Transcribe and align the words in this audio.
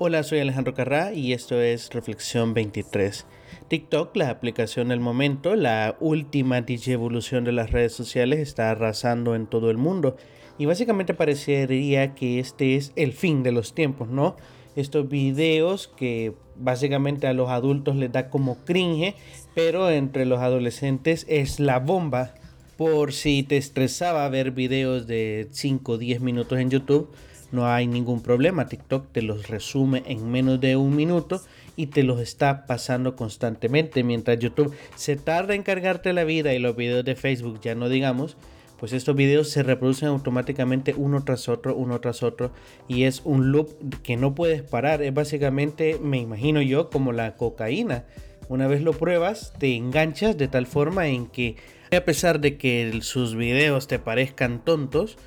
Hola, 0.00 0.22
soy 0.22 0.38
Alejandro 0.38 0.74
Carrá 0.74 1.12
y 1.12 1.32
esto 1.32 1.60
es 1.60 1.92
Reflexión 1.92 2.54
23. 2.54 3.26
TikTok, 3.66 4.14
la 4.14 4.30
aplicación 4.30 4.90
del 4.90 5.00
momento, 5.00 5.56
la 5.56 5.96
última 5.98 6.64
evolución 6.68 7.42
de 7.42 7.50
las 7.50 7.72
redes 7.72 7.94
sociales, 7.94 8.38
está 8.38 8.70
arrasando 8.70 9.34
en 9.34 9.48
todo 9.48 9.72
el 9.72 9.76
mundo. 9.76 10.16
Y 10.56 10.66
básicamente 10.66 11.14
parecería 11.14 12.14
que 12.14 12.38
este 12.38 12.76
es 12.76 12.92
el 12.94 13.12
fin 13.12 13.42
de 13.42 13.50
los 13.50 13.74
tiempos, 13.74 14.08
¿no? 14.08 14.36
Estos 14.76 15.08
videos 15.08 15.88
que 15.88 16.32
básicamente 16.54 17.26
a 17.26 17.32
los 17.32 17.50
adultos 17.50 17.96
les 17.96 18.12
da 18.12 18.30
como 18.30 18.64
cringe, 18.64 19.16
pero 19.56 19.90
entre 19.90 20.26
los 20.26 20.38
adolescentes 20.38 21.26
es 21.28 21.58
la 21.58 21.80
bomba. 21.80 22.34
Por 22.76 23.12
si 23.12 23.42
te 23.42 23.56
estresaba 23.56 24.28
ver 24.28 24.52
videos 24.52 25.08
de 25.08 25.48
5 25.50 25.90
o 25.90 25.98
10 25.98 26.20
minutos 26.20 26.56
en 26.60 26.70
YouTube, 26.70 27.10
no 27.50 27.66
hay 27.66 27.86
ningún 27.86 28.22
problema. 28.22 28.68
TikTok 28.68 29.12
te 29.12 29.22
los 29.22 29.48
resume 29.48 30.02
en 30.06 30.30
menos 30.30 30.60
de 30.60 30.76
un 30.76 30.94
minuto 30.94 31.40
y 31.76 31.86
te 31.86 32.02
los 32.02 32.20
está 32.20 32.66
pasando 32.66 33.16
constantemente. 33.16 34.04
Mientras 34.04 34.38
YouTube 34.38 34.74
se 34.96 35.16
tarda 35.16 35.54
en 35.54 35.62
cargarte 35.62 36.12
la 36.12 36.24
vida 36.24 36.52
y 36.54 36.58
los 36.58 36.76
videos 36.76 37.04
de 37.04 37.16
Facebook 37.16 37.60
ya 37.60 37.74
no 37.74 37.88
digamos, 37.88 38.36
pues 38.78 38.92
estos 38.92 39.16
videos 39.16 39.50
se 39.50 39.62
reproducen 39.62 40.08
automáticamente 40.08 40.94
uno 40.96 41.24
tras 41.24 41.48
otro, 41.48 41.74
uno 41.74 42.00
tras 42.00 42.22
otro 42.22 42.52
y 42.86 43.04
es 43.04 43.22
un 43.24 43.50
loop 43.50 43.70
que 44.02 44.16
no 44.16 44.34
puedes 44.34 44.62
parar. 44.62 45.02
Es 45.02 45.12
básicamente, 45.12 45.98
me 46.00 46.18
imagino 46.18 46.62
yo, 46.62 46.90
como 46.90 47.12
la 47.12 47.36
cocaína. 47.36 48.04
Una 48.48 48.66
vez 48.66 48.82
lo 48.82 48.92
pruebas, 48.92 49.52
te 49.58 49.74
enganchas 49.76 50.38
de 50.38 50.48
tal 50.48 50.66
forma 50.66 51.08
en 51.08 51.26
que 51.26 51.56
a 51.96 52.00
pesar 52.00 52.40
de 52.40 52.56
que 52.56 52.98
sus 53.02 53.34
videos 53.34 53.88
te 53.88 53.98
parezcan 53.98 54.64
tontos, 54.64 55.18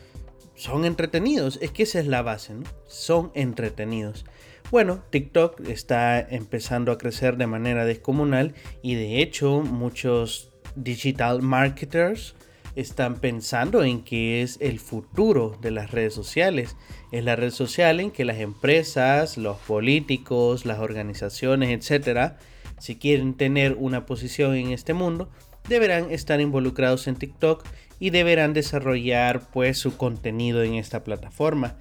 son 0.62 0.86
entretenidos. 0.86 1.58
Es 1.60 1.72
que 1.72 1.84
esa 1.84 2.00
es 2.00 2.06
la 2.06 2.22
base, 2.22 2.54
¿no? 2.54 2.64
Son 2.86 3.32
entretenidos. 3.34 4.26
Bueno, 4.70 5.04
TikTok 5.10 5.60
está 5.68 6.20
empezando 6.20 6.92
a 6.92 7.00
crecer 7.00 7.38
de 7.38 7.48
manera 7.48 7.84
descomunal 7.84 8.54
y 8.84 8.94
de 8.94 9.24
hecho 9.24 9.62
muchos 9.62 10.52
digital 10.76 11.42
marketers 11.42 12.36
están 12.76 13.16
pensando 13.16 13.84
en 13.84 14.04
que 14.04 14.44
es 14.44 14.60
el 14.62 14.80
futuro 14.80 15.58
de 15.62 15.72
las 15.72 15.90
redes 15.90 16.14
sociales. 16.14 16.78
Es 17.12 17.24
la 17.26 17.36
red 17.36 17.50
social 17.50 18.00
en 18.00 18.12
que 18.12 18.24
las 18.24 18.38
empresas, 18.38 19.40
los 19.40 19.58
políticos, 19.58 20.68
las 20.68 20.78
organizaciones, 20.78 21.72
etcétera, 21.72 22.38
si 22.78 22.98
quieren 22.98 23.34
tener 23.34 23.76
una 23.80 24.06
posición 24.06 24.54
en 24.54 24.70
este 24.70 24.94
mundo, 24.94 25.32
deberán 25.68 26.12
estar 26.12 26.40
involucrados 26.40 27.08
en 27.08 27.16
TikTok 27.16 27.66
y 28.02 28.10
deberán 28.10 28.54
desarrollar 28.54 29.48
pues 29.54 29.78
su 29.78 29.96
contenido 29.96 30.64
en 30.64 30.74
esta 30.74 31.04
plataforma. 31.04 31.76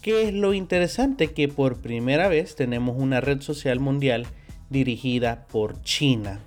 ¿Qué 0.00 0.22
es 0.26 0.32
lo 0.32 0.54
interesante? 0.54 1.32
Que 1.32 1.48
por 1.48 1.82
primera 1.82 2.28
vez 2.28 2.56
tenemos 2.56 2.96
una 2.98 3.20
red 3.20 3.42
social 3.42 3.78
mundial 3.78 4.26
dirigida 4.70 5.46
por 5.48 5.82
China. 5.82 6.40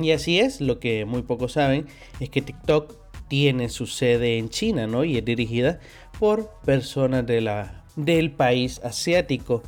Y 0.00 0.10
así 0.10 0.40
es, 0.40 0.60
lo 0.60 0.80
que 0.80 1.04
muy 1.04 1.22
pocos 1.22 1.52
saben 1.52 1.86
es 2.18 2.28
que 2.28 2.42
TikTok 2.42 2.96
tiene 3.28 3.68
su 3.68 3.86
sede 3.86 4.36
en 4.38 4.48
China, 4.48 4.88
¿no? 4.88 5.04
Y 5.04 5.16
es 5.16 5.24
dirigida 5.24 5.78
por 6.18 6.50
personas 6.64 7.24
de 7.24 7.42
la, 7.42 7.84
del 7.94 8.32
país 8.32 8.80
asiático. 8.82 9.62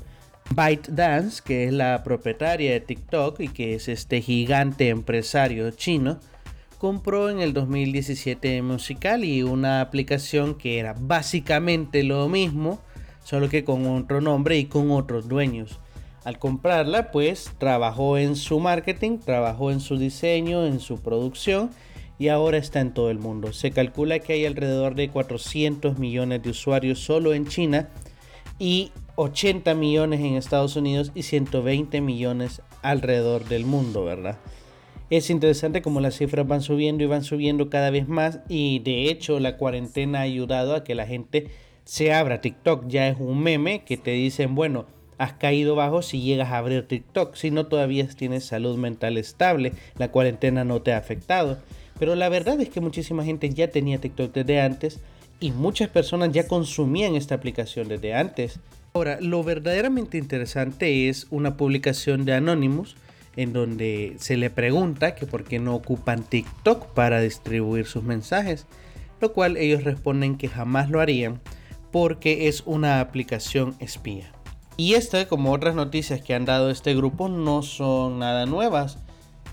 ByteDance, 0.56 1.40
que 1.44 1.66
es 1.66 1.72
la 1.72 2.02
propietaria 2.02 2.72
de 2.72 2.80
TikTok 2.80 3.38
y 3.38 3.48
que 3.48 3.76
es 3.76 3.86
este 3.86 4.20
gigante 4.20 4.88
empresario 4.88 5.70
chino, 5.70 6.18
compró 6.82 7.30
en 7.30 7.38
el 7.38 7.52
2017 7.52 8.60
Musical 8.60 9.24
y 9.24 9.44
una 9.44 9.82
aplicación 9.82 10.56
que 10.56 10.80
era 10.80 10.96
básicamente 10.98 12.02
lo 12.02 12.28
mismo, 12.28 12.80
solo 13.22 13.48
que 13.48 13.62
con 13.62 13.86
otro 13.86 14.20
nombre 14.20 14.58
y 14.58 14.64
con 14.64 14.90
otros 14.90 15.28
dueños. 15.28 15.78
Al 16.24 16.40
comprarla, 16.40 17.12
pues 17.12 17.52
trabajó 17.58 18.18
en 18.18 18.34
su 18.34 18.58
marketing, 18.58 19.18
trabajó 19.18 19.70
en 19.70 19.78
su 19.78 19.96
diseño, 19.96 20.66
en 20.66 20.80
su 20.80 21.00
producción 21.00 21.70
y 22.18 22.26
ahora 22.26 22.58
está 22.58 22.80
en 22.80 22.92
todo 22.92 23.12
el 23.12 23.20
mundo. 23.20 23.52
Se 23.52 23.70
calcula 23.70 24.18
que 24.18 24.32
hay 24.32 24.44
alrededor 24.44 24.96
de 24.96 25.08
400 25.08 26.00
millones 26.00 26.42
de 26.42 26.50
usuarios 26.50 26.98
solo 26.98 27.32
en 27.32 27.46
China 27.46 27.90
y 28.58 28.90
80 29.14 29.72
millones 29.76 30.18
en 30.18 30.34
Estados 30.34 30.74
Unidos 30.74 31.12
y 31.14 31.22
120 31.22 32.00
millones 32.00 32.60
alrededor 32.82 33.44
del 33.44 33.66
mundo, 33.66 34.04
¿verdad? 34.04 34.36
Es 35.12 35.28
interesante 35.28 35.82
como 35.82 36.00
las 36.00 36.16
cifras 36.16 36.48
van 36.48 36.62
subiendo 36.62 37.04
y 37.04 37.06
van 37.06 37.22
subiendo 37.22 37.68
cada 37.68 37.90
vez 37.90 38.08
más 38.08 38.38
y 38.48 38.78
de 38.78 39.10
hecho 39.10 39.40
la 39.40 39.58
cuarentena 39.58 40.20
ha 40.20 40.22
ayudado 40.22 40.74
a 40.74 40.84
que 40.84 40.94
la 40.94 41.06
gente 41.06 41.48
se 41.84 42.14
abra 42.14 42.40
TikTok. 42.40 42.88
Ya 42.88 43.08
es 43.08 43.18
un 43.20 43.42
meme 43.42 43.84
que 43.84 43.98
te 43.98 44.12
dicen, 44.12 44.54
bueno, 44.54 44.86
has 45.18 45.34
caído 45.34 45.74
bajo 45.74 46.00
si 46.00 46.22
llegas 46.22 46.50
a 46.50 46.56
abrir 46.56 46.88
TikTok. 46.88 47.34
Si 47.34 47.50
no 47.50 47.66
todavía 47.66 48.08
tienes 48.08 48.46
salud 48.46 48.78
mental 48.78 49.18
estable, 49.18 49.74
la 49.98 50.10
cuarentena 50.10 50.64
no 50.64 50.80
te 50.80 50.94
ha 50.94 50.96
afectado. 50.96 51.58
Pero 51.98 52.14
la 52.14 52.30
verdad 52.30 52.58
es 52.62 52.70
que 52.70 52.80
muchísima 52.80 53.22
gente 53.22 53.50
ya 53.50 53.68
tenía 53.68 53.98
TikTok 53.98 54.32
desde 54.32 54.62
antes 54.62 54.98
y 55.40 55.50
muchas 55.50 55.90
personas 55.90 56.32
ya 56.32 56.48
consumían 56.48 57.16
esta 57.16 57.34
aplicación 57.34 57.86
desde 57.86 58.14
antes. 58.14 58.60
Ahora, 58.94 59.18
lo 59.20 59.44
verdaderamente 59.44 60.16
interesante 60.16 61.10
es 61.10 61.26
una 61.30 61.58
publicación 61.58 62.24
de 62.24 62.32
Anonymous 62.32 62.96
en 63.36 63.52
donde 63.52 64.16
se 64.18 64.36
le 64.36 64.50
pregunta 64.50 65.14
que 65.14 65.26
por 65.26 65.44
qué 65.44 65.58
no 65.58 65.74
ocupan 65.74 66.22
TikTok 66.22 66.88
para 66.88 67.20
distribuir 67.20 67.86
sus 67.86 68.02
mensajes, 68.02 68.66
lo 69.20 69.32
cual 69.32 69.56
ellos 69.56 69.84
responden 69.84 70.36
que 70.36 70.48
jamás 70.48 70.90
lo 70.90 71.00
harían 71.00 71.40
porque 71.90 72.48
es 72.48 72.62
una 72.66 73.00
aplicación 73.00 73.74
espía. 73.78 74.32
Y 74.76 74.94
esta, 74.94 75.28
como 75.28 75.52
otras 75.52 75.74
noticias 75.74 76.22
que 76.22 76.34
han 76.34 76.46
dado 76.46 76.70
este 76.70 76.94
grupo, 76.94 77.28
no 77.28 77.62
son 77.62 78.18
nada 78.18 78.46
nuevas. 78.46 78.98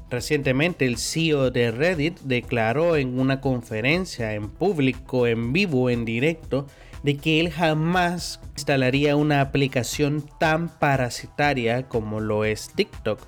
Recientemente 0.10 0.86
el 0.86 0.98
CEO 0.98 1.52
de 1.52 1.72
Reddit 1.72 2.20
declaró 2.22 2.96
en 2.96 3.20
una 3.20 3.42
conferencia 3.42 4.34
en 4.34 4.50
público, 4.50 5.28
en 5.28 5.54
vivo, 5.54 5.90
en 5.90 6.06
directo, 6.06 6.66
de 7.04 7.18
que 7.18 7.40
él 7.40 7.52
jamás 7.52 8.40
instalaría 8.56 9.16
una 9.16 9.42
aplicación 9.42 10.26
tan 10.40 10.70
parasitaria 10.80 11.88
como 11.88 12.22
lo 12.22 12.46
es 12.46 12.72
TikTok 12.74 13.20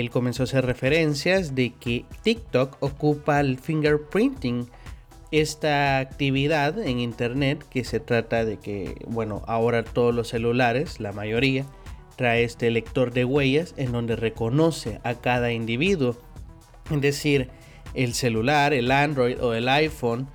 él 0.00 0.10
comenzó 0.10 0.42
a 0.42 0.44
hacer 0.44 0.64
referencias 0.64 1.54
de 1.54 1.72
que 1.72 2.04
TikTok 2.22 2.76
ocupa 2.80 3.40
el 3.40 3.58
fingerprinting, 3.58 4.68
esta 5.30 5.98
actividad 5.98 6.78
en 6.78 7.00
internet 7.00 7.64
que 7.70 7.84
se 7.84 8.00
trata 8.00 8.44
de 8.44 8.58
que, 8.58 8.94
bueno, 9.06 9.42
ahora 9.46 9.82
todos 9.82 10.14
los 10.14 10.28
celulares, 10.28 11.00
la 11.00 11.12
mayoría, 11.12 11.66
trae 12.16 12.44
este 12.44 12.70
lector 12.70 13.12
de 13.12 13.24
huellas 13.24 13.74
en 13.78 13.92
donde 13.92 14.14
reconoce 14.14 15.00
a 15.04 15.14
cada 15.14 15.52
individuo. 15.52 16.16
Es 16.90 17.00
decir, 17.00 17.48
el 17.94 18.12
celular, 18.12 18.74
el 18.74 18.90
Android 18.90 19.42
o 19.42 19.54
el 19.54 19.68
iPhone 19.68 20.28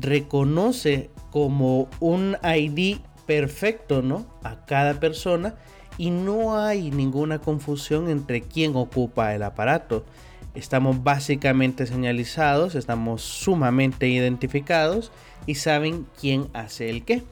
reconoce 0.00 1.10
como 1.30 1.88
un 1.98 2.36
ID 2.42 2.98
perfecto, 3.26 4.02
¿no? 4.02 4.26
A 4.42 4.64
cada 4.64 5.00
persona 5.00 5.56
y 5.98 6.10
no 6.10 6.56
hay 6.56 6.90
ninguna 6.90 7.40
confusión 7.40 8.08
entre 8.08 8.40
quién 8.40 8.76
ocupa 8.76 9.34
el 9.34 9.42
aparato. 9.42 10.06
Estamos 10.54 11.02
básicamente 11.02 11.86
señalizados, 11.86 12.74
estamos 12.74 13.22
sumamente 13.22 14.08
identificados 14.08 15.12
y 15.44 15.56
saben 15.56 16.06
quién 16.18 16.48
hace 16.54 16.88
el 16.88 17.04
qué. 17.04 17.22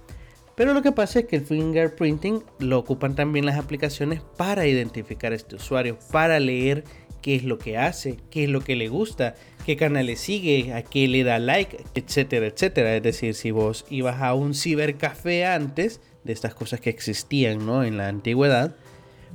Pero 0.57 0.75
lo 0.75 0.83
que 0.83 0.93
pasa 0.93 1.21
es 1.21 1.27
que 1.27 1.37
el 1.37 1.47
fingerprinting 1.47 2.43
lo 2.59 2.79
ocupan 2.79 3.15
también 3.15 3.47
las 3.47 3.59
aplicaciones 3.59 4.21
para 4.37 4.67
identificar 4.67 5.33
a 5.33 5.37
este 5.37 5.57
usuario, 5.57 5.99
para 6.11 6.41
leer 6.41 6.85
qué 7.21 7.35
es 7.35 7.45
lo 7.45 7.59
que 7.59 7.77
hace, 7.77 8.17
qué 8.31 8.45
es 8.45 8.51
lo 8.51 8.61
que 8.61 8.77
le 8.77 8.89
gusta, 8.89 9.35
qué 9.67 9.77
canales 9.77 10.21
sigue, 10.21 10.73
a 10.73 10.83
qué 10.83 11.09
le 11.09 11.25
da 11.25 11.39
like, 11.39 11.85
etcétera, 11.95 12.47
etcétera. 12.47 12.97
Es 12.97 13.03
decir, 13.03 13.35
si 13.35 13.51
vos 13.51 13.85
ibas 13.91 14.23
a 14.23 14.33
un 14.33 14.55
cibercafé 14.55 15.45
antes, 15.45 16.01
de 16.27 16.33
estas 16.33 16.55
cosas 16.55 16.81
que 16.81 16.91
existían 16.91 17.65
¿no? 17.65 17.85
en 17.85 17.97
la 17.97 18.09
antigüedad, 18.09 18.77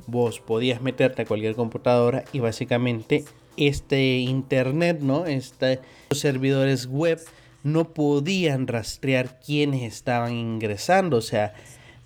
vos 0.06 0.40
podías 0.40 0.80
meterte 0.82 1.22
a 1.22 1.24
cualquier 1.24 1.54
computadora 1.54 2.24
y 2.32 2.40
básicamente 2.40 3.24
este 3.56 4.18
internet, 4.18 5.00
¿no? 5.00 5.26
Este, 5.26 5.80
los 6.10 6.20
servidores 6.20 6.86
web 6.86 7.20
no 7.62 7.92
podían 7.92 8.66
rastrear 8.66 9.40
quiénes 9.40 9.82
estaban 9.82 10.32
ingresando, 10.32 11.18
o 11.18 11.22
sea, 11.22 11.54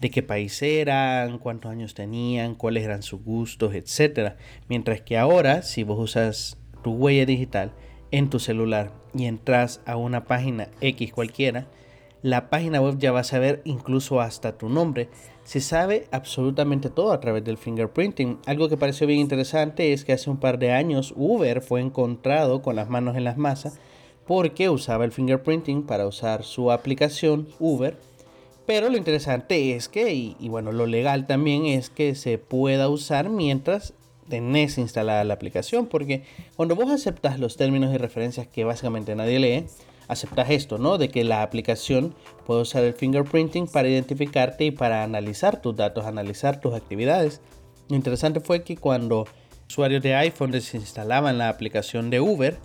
de 0.00 0.10
qué 0.10 0.22
país 0.22 0.60
eran, 0.62 1.38
cuántos 1.38 1.70
años 1.70 1.94
tenían, 1.94 2.54
cuáles 2.54 2.84
eran 2.84 3.02
sus 3.02 3.22
gustos, 3.22 3.74
etc. 3.74 4.34
Mientras 4.68 5.00
que 5.00 5.16
ahora, 5.16 5.62
si 5.62 5.82
vos 5.82 5.98
usas 5.98 6.58
tu 6.82 6.92
huella 6.92 7.24
digital 7.24 7.72
en 8.10 8.28
tu 8.28 8.38
celular 8.38 8.92
y 9.14 9.24
entras 9.24 9.80
a 9.86 9.96
una 9.96 10.24
página 10.24 10.68
X 10.80 11.12
cualquiera, 11.12 11.66
la 12.22 12.50
página 12.50 12.80
web 12.80 12.98
ya 12.98 13.12
va 13.12 13.20
a 13.20 13.24
saber 13.24 13.62
incluso 13.64 14.20
hasta 14.20 14.56
tu 14.56 14.68
nombre. 14.68 15.08
Se 15.44 15.60
sabe 15.60 16.08
absolutamente 16.10 16.90
todo 16.90 17.12
a 17.12 17.20
través 17.20 17.44
del 17.44 17.58
fingerprinting. 17.58 18.38
Algo 18.46 18.68
que 18.68 18.76
pareció 18.76 19.06
bien 19.06 19.20
interesante 19.20 19.92
es 19.92 20.04
que 20.04 20.12
hace 20.12 20.30
un 20.30 20.38
par 20.38 20.58
de 20.58 20.72
años 20.72 21.14
Uber 21.16 21.60
fue 21.60 21.80
encontrado 21.80 22.62
con 22.62 22.74
las 22.74 22.88
manos 22.88 23.16
en 23.16 23.24
las 23.24 23.36
masas 23.36 23.78
porque 24.26 24.68
usaba 24.68 25.04
el 25.04 25.12
fingerprinting 25.12 25.84
para 25.84 26.06
usar 26.06 26.42
su 26.42 26.72
aplicación 26.72 27.48
Uber 27.60 27.96
Pero 28.66 28.88
lo 28.90 28.96
interesante 28.96 29.76
es 29.76 29.88
que, 29.88 30.12
y, 30.12 30.36
y, 30.40 30.48
bueno, 30.48 30.72
lo 30.72 30.86
legal 30.86 31.28
también 31.28 31.66
es 31.66 31.90
que 31.90 32.16
se 32.16 32.38
pueda 32.38 32.88
usar 32.88 33.28
mientras 33.28 33.94
tenés 34.28 34.78
instalada 34.78 35.22
la 35.22 35.34
aplicación, 35.34 35.86
porque 35.86 36.24
cuando 36.56 36.74
vos 36.74 36.90
aceptas 36.90 37.38
los 37.38 37.56
términos 37.56 37.94
y 37.94 37.98
referencias 37.98 38.48
que 38.48 38.64
básicamente 38.64 39.14
nadie 39.14 39.38
lee, 39.38 39.66
aceptas 40.08 40.50
esto, 40.50 40.78
¿no? 40.78 40.98
De 40.98 41.08
que 41.08 41.24
la 41.24 41.42
aplicación 41.42 42.14
puede 42.46 42.62
usar 42.62 42.84
el 42.84 42.94
fingerprinting 42.94 43.66
para 43.66 43.88
identificarte 43.88 44.64
y 44.64 44.70
para 44.70 45.02
analizar 45.02 45.60
tus 45.60 45.76
datos, 45.76 46.06
analizar 46.06 46.60
tus 46.60 46.74
actividades. 46.74 47.40
Lo 47.88 47.96
interesante 47.96 48.40
fue 48.40 48.62
que 48.62 48.76
cuando 48.76 49.26
usuarios 49.68 50.02
de 50.02 50.14
iPhone 50.14 50.50
desinstalaban 50.50 51.38
la 51.38 51.48
aplicación 51.48 52.10
de 52.10 52.20
Uber, 52.20 52.58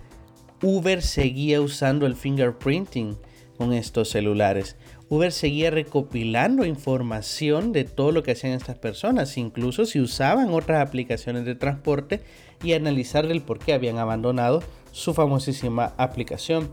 Uber 0.61 1.01
seguía 1.01 1.61
usando 1.61 2.05
el 2.05 2.15
fingerprinting 2.15 3.17
con 3.57 3.73
estos 3.73 4.09
celulares. 4.09 4.75
Uber 5.09 5.31
seguía 5.31 5.71
recopilando 5.71 6.65
información 6.65 7.73
de 7.73 7.83
todo 7.83 8.11
lo 8.11 8.23
que 8.23 8.31
hacían 8.31 8.53
estas 8.53 8.77
personas, 8.77 9.37
incluso 9.37 9.85
si 9.85 9.99
usaban 9.99 10.51
otras 10.51 10.87
aplicaciones 10.87 11.45
de 11.45 11.55
transporte 11.55 12.21
y 12.63 12.73
analizar 12.73 13.25
el 13.25 13.41
por 13.41 13.59
qué 13.59 13.73
habían 13.73 13.97
abandonado 13.97 14.63
su 14.91 15.13
famosísima 15.13 15.93
aplicación. 15.97 16.69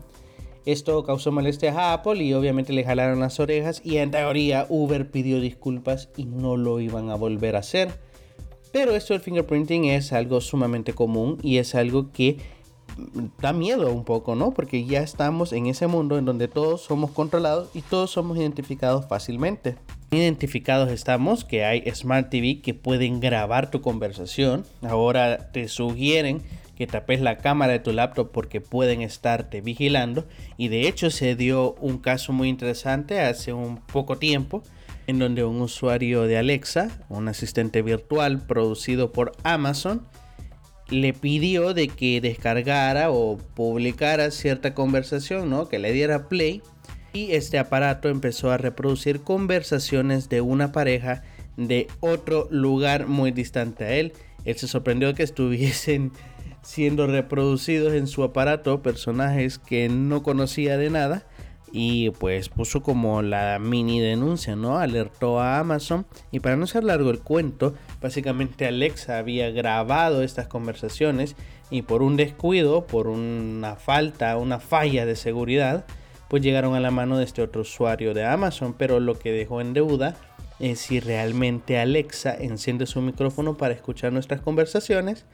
Esto 0.71 1.03
causó 1.03 1.31
molestias 1.31 1.75
a 1.75 1.93
Apple 1.93 2.23
y 2.23 2.31
obviamente 2.35 2.73
le 2.73 2.83
jalaron 2.83 3.19
las 3.19 3.39
orejas 3.39 3.81
y 3.83 3.97
en 3.97 4.11
teoría 4.11 4.67
Uber 4.69 5.09
pidió 5.09 5.41
disculpas 5.41 6.09
y 6.15 6.25
no 6.25 6.57
lo 6.57 6.79
iban 6.79 7.09
a 7.09 7.15
volver 7.15 7.55
a 7.55 7.59
hacer. 7.59 7.89
Pero 8.71 8.95
esto 8.95 9.15
del 9.15 9.23
fingerprinting 9.23 9.85
es 9.85 10.13
algo 10.13 10.41
sumamente 10.41 10.93
común 10.93 11.39
y 11.41 11.57
es 11.57 11.73
algo 11.73 12.11
que 12.11 12.37
da 13.41 13.51
miedo 13.51 13.91
un 13.91 14.05
poco, 14.05 14.35
¿no? 14.35 14.51
Porque 14.51 14.85
ya 14.85 15.01
estamos 15.01 15.53
en 15.53 15.65
ese 15.65 15.87
mundo 15.87 16.19
en 16.19 16.25
donde 16.25 16.47
todos 16.47 16.81
somos 16.81 17.09
controlados 17.09 17.69
y 17.73 17.81
todos 17.81 18.11
somos 18.11 18.37
identificados 18.37 19.07
fácilmente. 19.07 19.75
Identificados 20.11 20.91
estamos 20.91 21.45
que 21.45 21.65
hay 21.65 21.83
Smart 21.95 22.29
TV 22.29 22.61
que 22.61 22.75
pueden 22.75 23.19
grabar 23.19 23.71
tu 23.71 23.81
conversación. 23.81 24.65
Ahora 24.83 25.51
te 25.51 25.67
sugieren 25.67 26.43
que 26.79 26.87
tapes 26.87 27.19
la 27.19 27.37
cámara 27.39 27.73
de 27.73 27.79
tu 27.79 27.91
laptop 27.91 28.31
porque 28.31 28.61
pueden 28.61 29.01
estarte 29.01 29.59
vigilando. 29.59 30.25
Y 30.55 30.69
de 30.69 30.87
hecho 30.87 31.11
se 31.11 31.35
dio 31.35 31.73
un 31.73 31.97
caso 31.97 32.31
muy 32.31 32.47
interesante 32.47 33.19
hace 33.19 33.51
un 33.51 33.81
poco 33.85 34.17
tiempo 34.17 34.63
en 35.05 35.19
donde 35.19 35.43
un 35.43 35.61
usuario 35.61 36.23
de 36.23 36.37
Alexa, 36.37 36.89
un 37.09 37.27
asistente 37.27 37.81
virtual 37.81 38.39
producido 38.39 39.11
por 39.11 39.33
Amazon, 39.43 40.07
le 40.89 41.11
pidió 41.11 41.73
de 41.73 41.89
que 41.89 42.21
descargara 42.21 43.11
o 43.11 43.37
publicara 43.37 44.31
cierta 44.31 44.73
conversación, 44.73 45.49
¿no? 45.49 45.67
Que 45.67 45.79
le 45.79 45.91
diera 45.91 46.29
play. 46.29 46.61
Y 47.11 47.33
este 47.33 47.59
aparato 47.59 48.07
empezó 48.07 48.51
a 48.51 48.57
reproducir 48.57 49.19
conversaciones 49.19 50.29
de 50.29 50.39
una 50.39 50.71
pareja 50.71 51.23
de 51.57 51.87
otro 51.99 52.47
lugar 52.51 53.07
muy 53.07 53.31
distante 53.31 53.83
a 53.83 53.91
él. 53.91 54.13
Él 54.45 54.55
se 54.55 54.69
sorprendió 54.69 55.13
que 55.13 55.23
estuviesen 55.23 56.13
siendo 56.61 57.07
reproducidos 57.07 57.93
en 57.93 58.07
su 58.07 58.23
aparato 58.23 58.81
personajes 58.81 59.59
que 59.59 59.89
no 59.89 60.23
conocía 60.23 60.77
de 60.77 60.89
nada 60.89 61.25
y 61.71 62.09
pues 62.11 62.49
puso 62.49 62.81
como 62.81 63.21
la 63.21 63.59
mini 63.59 63.99
denuncia, 63.99 64.55
¿no? 64.55 64.79
Alertó 64.79 65.39
a 65.39 65.59
Amazon 65.59 66.05
y 66.31 66.39
para 66.39 66.55
no 66.55 66.67
ser 66.67 66.83
largo 66.83 67.11
el 67.11 67.19
cuento, 67.19 67.75
básicamente 68.01 68.65
Alexa 68.65 69.17
había 69.17 69.51
grabado 69.51 70.23
estas 70.23 70.47
conversaciones 70.47 71.35
y 71.69 71.83
por 71.83 72.01
un 72.01 72.17
descuido, 72.17 72.87
por 72.87 73.07
una 73.07 73.75
falta, 73.75 74.35
una 74.37 74.59
falla 74.59 75.05
de 75.05 75.15
seguridad, 75.15 75.85
pues 76.27 76.41
llegaron 76.41 76.75
a 76.75 76.79
la 76.79 76.91
mano 76.91 77.17
de 77.17 77.25
este 77.25 77.41
otro 77.41 77.61
usuario 77.61 78.13
de 78.13 78.25
Amazon, 78.25 78.73
pero 78.77 78.99
lo 78.99 79.17
que 79.17 79.31
dejó 79.31 79.61
en 79.61 79.73
deuda 79.73 80.15
es 80.59 80.79
si 80.79 80.99
realmente 80.99 81.79
Alexa 81.79 82.35
enciende 82.35 82.85
su 82.85 83.01
micrófono 83.01 83.57
para 83.57 83.73
escuchar 83.73 84.11
nuestras 84.11 84.41
conversaciones 84.41 85.25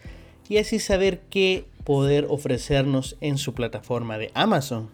y 0.50 0.57
así 0.57 0.80
saber 0.80 1.21
qué 1.30 1.65
poder 1.83 2.25
ofrecernos 2.30 3.15
en 3.21 3.38
su 3.38 3.53
plataforma 3.53 4.18
de 4.18 4.31
Amazon. 4.33 4.89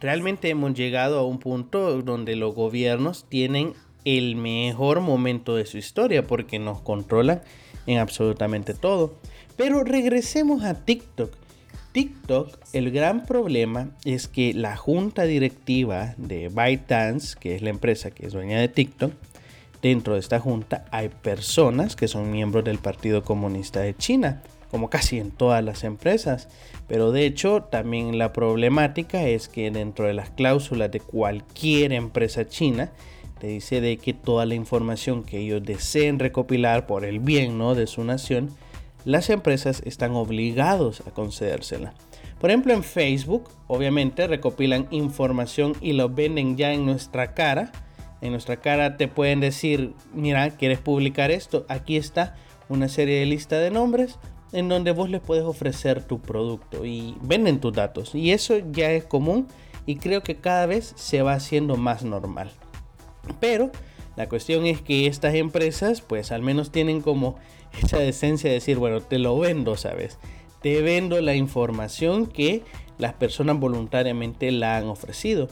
Realmente 0.00 0.50
hemos 0.50 0.74
llegado 0.74 1.18
a 1.18 1.26
un 1.26 1.38
punto 1.38 2.02
donde 2.02 2.36
los 2.36 2.54
gobiernos 2.54 3.24
tienen 3.28 3.72
el 4.04 4.36
mejor 4.36 5.00
momento 5.00 5.56
de 5.56 5.64
su 5.64 5.78
historia 5.78 6.26
porque 6.26 6.58
nos 6.58 6.80
controlan 6.80 7.42
en 7.86 7.98
absolutamente 7.98 8.74
todo. 8.74 9.14
Pero 9.56 9.82
regresemos 9.82 10.64
a 10.64 10.84
TikTok. 10.84 11.32
TikTok, 11.92 12.58
el 12.72 12.90
gran 12.90 13.24
problema 13.24 13.88
es 14.04 14.28
que 14.28 14.52
la 14.52 14.76
junta 14.76 15.24
directiva 15.24 16.14
de 16.18 16.48
ByteDance, 16.48 17.38
que 17.38 17.54
es 17.54 17.62
la 17.62 17.70
empresa 17.70 18.10
que 18.10 18.26
es 18.26 18.32
dueña 18.32 18.58
de 18.58 18.68
TikTok, 18.68 19.12
dentro 19.80 20.14
de 20.14 20.20
esta 20.20 20.40
junta 20.40 20.84
hay 20.90 21.08
personas 21.08 21.94
que 21.94 22.08
son 22.08 22.32
miembros 22.32 22.64
del 22.64 22.78
Partido 22.78 23.22
Comunista 23.22 23.80
de 23.80 23.94
China 23.96 24.42
como 24.74 24.90
casi 24.90 25.20
en 25.20 25.30
todas 25.30 25.62
las 25.62 25.84
empresas. 25.84 26.48
Pero 26.88 27.12
de 27.12 27.26
hecho 27.26 27.62
también 27.62 28.18
la 28.18 28.32
problemática 28.32 29.22
es 29.22 29.48
que 29.48 29.70
dentro 29.70 30.08
de 30.08 30.14
las 30.14 30.30
cláusulas 30.30 30.90
de 30.90 30.98
cualquier 30.98 31.92
empresa 31.92 32.48
china, 32.48 32.90
te 33.38 33.46
dice 33.46 33.80
de 33.80 33.98
que 33.98 34.14
toda 34.14 34.46
la 34.46 34.56
información 34.56 35.22
que 35.22 35.38
ellos 35.38 35.62
deseen 35.62 36.18
recopilar 36.18 36.88
por 36.88 37.04
el 37.04 37.20
bien 37.20 37.56
¿no? 37.56 37.76
de 37.76 37.86
su 37.86 38.02
nación, 38.02 38.50
las 39.04 39.30
empresas 39.30 39.80
están 39.86 40.16
obligados 40.16 41.04
a 41.06 41.12
concedérsela. 41.12 41.94
Por 42.40 42.50
ejemplo, 42.50 42.74
en 42.74 42.82
Facebook, 42.82 43.50
obviamente 43.68 44.26
recopilan 44.26 44.88
información 44.90 45.74
y 45.80 45.92
lo 45.92 46.08
venden 46.08 46.56
ya 46.56 46.72
en 46.72 46.84
nuestra 46.84 47.32
cara. 47.32 47.70
En 48.20 48.32
nuestra 48.32 48.56
cara 48.56 48.96
te 48.96 49.06
pueden 49.06 49.38
decir, 49.38 49.92
mira, 50.12 50.50
¿quieres 50.50 50.80
publicar 50.80 51.30
esto? 51.30 51.64
Aquí 51.68 51.96
está 51.96 52.34
una 52.68 52.88
serie 52.88 53.20
de 53.20 53.26
lista 53.26 53.56
de 53.60 53.70
nombres 53.70 54.18
en 54.54 54.68
donde 54.68 54.92
vos 54.92 55.10
les 55.10 55.20
puedes 55.20 55.44
ofrecer 55.44 56.04
tu 56.04 56.20
producto 56.20 56.86
y 56.86 57.16
venden 57.20 57.60
tus 57.60 57.72
datos. 57.72 58.14
Y 58.14 58.30
eso 58.30 58.54
ya 58.70 58.92
es 58.92 59.04
común 59.04 59.48
y 59.84 59.96
creo 59.96 60.22
que 60.22 60.36
cada 60.36 60.66
vez 60.66 60.94
se 60.96 61.22
va 61.22 61.34
haciendo 61.34 61.76
más 61.76 62.04
normal. 62.04 62.50
Pero 63.40 63.70
la 64.16 64.28
cuestión 64.28 64.64
es 64.64 64.80
que 64.80 65.06
estas 65.08 65.34
empresas 65.34 66.00
pues 66.00 66.30
al 66.30 66.42
menos 66.42 66.70
tienen 66.70 67.00
como 67.00 67.36
esa 67.82 67.98
decencia 67.98 68.48
de 68.48 68.54
decir, 68.54 68.78
bueno, 68.78 69.00
te 69.00 69.18
lo 69.18 69.36
vendo, 69.38 69.76
¿sabes? 69.76 70.18
Te 70.62 70.80
vendo 70.82 71.20
la 71.20 71.34
información 71.34 72.26
que 72.26 72.62
las 72.96 73.12
personas 73.12 73.58
voluntariamente 73.58 74.52
la 74.52 74.76
han 74.76 74.86
ofrecido. 74.86 75.48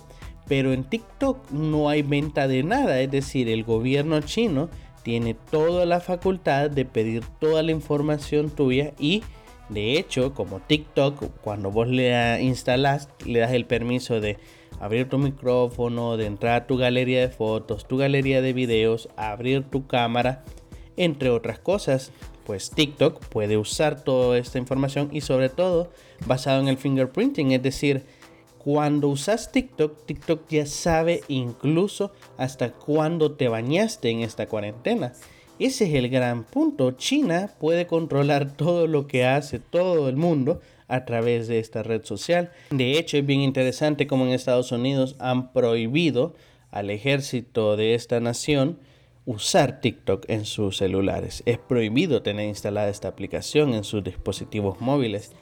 Pero 0.47 0.73
en 0.73 0.85
TikTok 0.85 1.51
no 1.51 1.89
hay 1.89 2.03
venta 2.03 2.47
de 2.47 2.63
nada, 2.63 3.01
es 3.01 3.11
decir, 3.11 3.49
el 3.49 3.65
gobierno 3.65 4.21
chino 4.21 4.71
tiene 5.03 5.35
toda 5.35 5.87
la 5.87 6.01
facultad 6.01 6.71
de 6.71 6.85
pedir 6.85 7.25
toda 7.41 7.63
la 7.63 7.73
información 7.73 8.51
tuya 8.51 8.93
y 8.99 9.23
de 9.69 9.99
hecho 9.99 10.35
como 10.35 10.61
TikTok 10.61 11.41
cuando 11.41 11.71
vos 11.71 11.89
le 11.89 12.43
instalas 12.43 13.09
le 13.25 13.41
das 13.41 13.53
el 13.53 13.67
permiso 13.67 14.21
de 14.21 14.39
abrir 14.83 15.09
tu 15.09 15.17
micrófono, 15.19 16.17
de 16.17 16.27
entrar 16.27 16.63
a 16.63 16.67
tu 16.67 16.77
galería 16.77 17.21
de 17.21 17.29
fotos, 17.29 17.87
tu 17.87 17.99
galería 17.99 18.43
de 18.43 18.53
videos, 18.53 19.09
abrir 19.17 19.63
tu 19.63 19.87
cámara, 19.87 20.45
entre 20.97 21.31
otras 21.31 21.61
cosas. 21.61 22.11
Pues 22.45 22.71
TikTok 22.71 23.25
puede 23.27 23.57
usar 23.57 24.03
toda 24.03 24.37
esta 24.39 24.59
información 24.59 25.09
y 25.13 25.21
sobre 25.21 25.49
todo 25.49 25.93
basado 26.27 26.61
en 26.61 26.67
el 26.67 26.77
fingerprinting, 26.77 27.53
es 27.53 27.63
decir, 27.63 28.05
cuando 28.65 29.09
usas 29.09 29.51
TikTok, 29.51 30.07
TikTok 30.07 30.49
ya 30.49 30.67
sabe 30.67 31.23
incluso 31.27 32.13
hasta 32.37 32.73
cuándo 32.73 33.33
te 33.33 33.49
bañaste 33.49 34.11
en 34.11 34.21
esta 34.21 34.47
cuarentena. 34.47 35.13
Ese 35.59 35.85
es 35.85 35.95
el 35.95 36.09
gran 36.09 36.45
punto. 36.45 36.93
China 36.93 37.51
puede 37.59 37.87
controlar 37.87 38.53
todo 38.57 38.87
lo 38.87 39.07
que 39.07 39.25
hace 39.25 39.59
todo 39.59 40.09
el 40.09 40.17
mundo 40.17 40.61
a 40.87 41.05
través 41.05 41.49
de 41.49 41.59
esta 41.59 41.83
red 41.83 42.05
social. 42.05 42.53
De 42.71 42.99
hecho, 42.99 43.17
es 43.17 43.27
bien 43.27 43.41
interesante 43.41 44.07
como 44.07 44.27
en 44.27 44.33
Estados 44.33 44.71
Unidos 44.71 45.17
han 45.19 45.53
prohibido 45.53 46.35
al 46.71 46.91
ejército 46.91 47.77
de 47.77 47.95
esta 47.95 48.21
nación 48.21 48.79
usar 49.27 49.81
TikTok 49.81 50.25
en 50.29 50.45
sus 50.45 50.77
celulares. 50.77 51.43
Es 51.47 51.59
prohibido 51.59 52.23
tener 52.23 52.49
instalada 52.49 52.89
esta 52.89 53.09
aplicación 53.09 53.75
en 53.75 53.83
sus 53.85 54.05
dispositivos 54.05 54.81
móviles. 54.81 55.33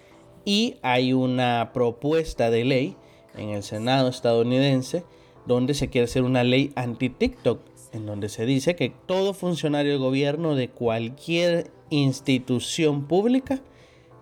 Y 0.44 0.76
hay 0.82 1.12
una 1.12 1.70
propuesta 1.74 2.50
de 2.50 2.64
ley 2.64 2.96
en 3.36 3.50
el 3.50 3.62
Senado 3.62 4.08
estadounidense 4.08 5.04
donde 5.46 5.74
se 5.74 5.88
quiere 5.88 6.04
hacer 6.04 6.22
una 6.22 6.44
ley 6.44 6.72
anti-TikTok, 6.76 7.60
en 7.92 8.06
donde 8.06 8.28
se 8.28 8.46
dice 8.46 8.76
que 8.76 8.92
todo 9.06 9.34
funcionario 9.34 9.92
de 9.92 9.98
gobierno 9.98 10.54
de 10.54 10.68
cualquier 10.68 11.70
institución 11.90 13.06
pública 13.06 13.60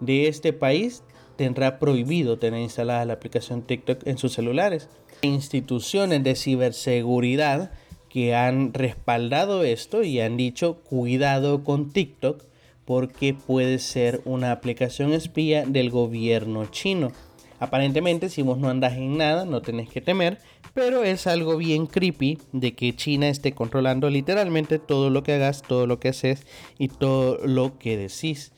de 0.01 0.29
este 0.29 0.53
país 0.53 1.03
tendrá 1.37 1.79
prohibido 1.79 2.39
tener 2.39 2.61
instalada 2.61 3.05
la 3.05 3.13
aplicación 3.15 3.63
TikTok 3.63 4.07
en 4.07 4.19
sus 4.19 4.33
celulares. 4.33 4.89
Instituciones 5.23 6.23
de 6.25 6.35
ciberseguridad 6.35 7.73
que 8.09 8.35
han 8.35 8.73
respaldado 8.73 9.63
esto 9.63 10.03
y 10.03 10.21
han 10.21 10.37
dicho 10.37 10.79
cuidado 10.83 11.63
con 11.63 11.91
TikTok 11.91 12.45
porque 12.85 13.35
puede 13.35 13.79
ser 13.79 14.23
una 14.25 14.51
aplicación 14.51 15.13
espía 15.13 15.67
del 15.67 15.91
gobierno 15.91 16.67
chino. 16.67 17.13
Aparentemente, 17.61 18.29
si 18.29 18.43
vos 18.43 18.59
no 18.59 18.69
andas 18.69 18.97
en 18.97 19.17
nada, 19.17 19.45
no 19.45 19.63
tenés 19.63 19.89
que 19.89 20.01
temer, 20.01 20.39
pero 20.75 21.03
es 21.03 21.27
algo 21.27 21.57
bien 21.57 21.87
creepy 21.87 22.39
de 22.53 22.75
que 22.75 22.95
China 22.95 23.29
esté 23.29 23.53
controlando 23.53 24.11
literalmente 24.11 24.79
todo 24.79 25.11
lo 25.11 25.23
que 25.23 25.35
hagas, 25.35 25.63
todo 25.63 25.87
lo 25.87 25.99
que 25.99 26.09
haces 26.09 26.47
y 26.79 26.89
todo 26.89 27.39
lo 27.45 27.79
que 27.79 27.97
decís. 27.97 28.53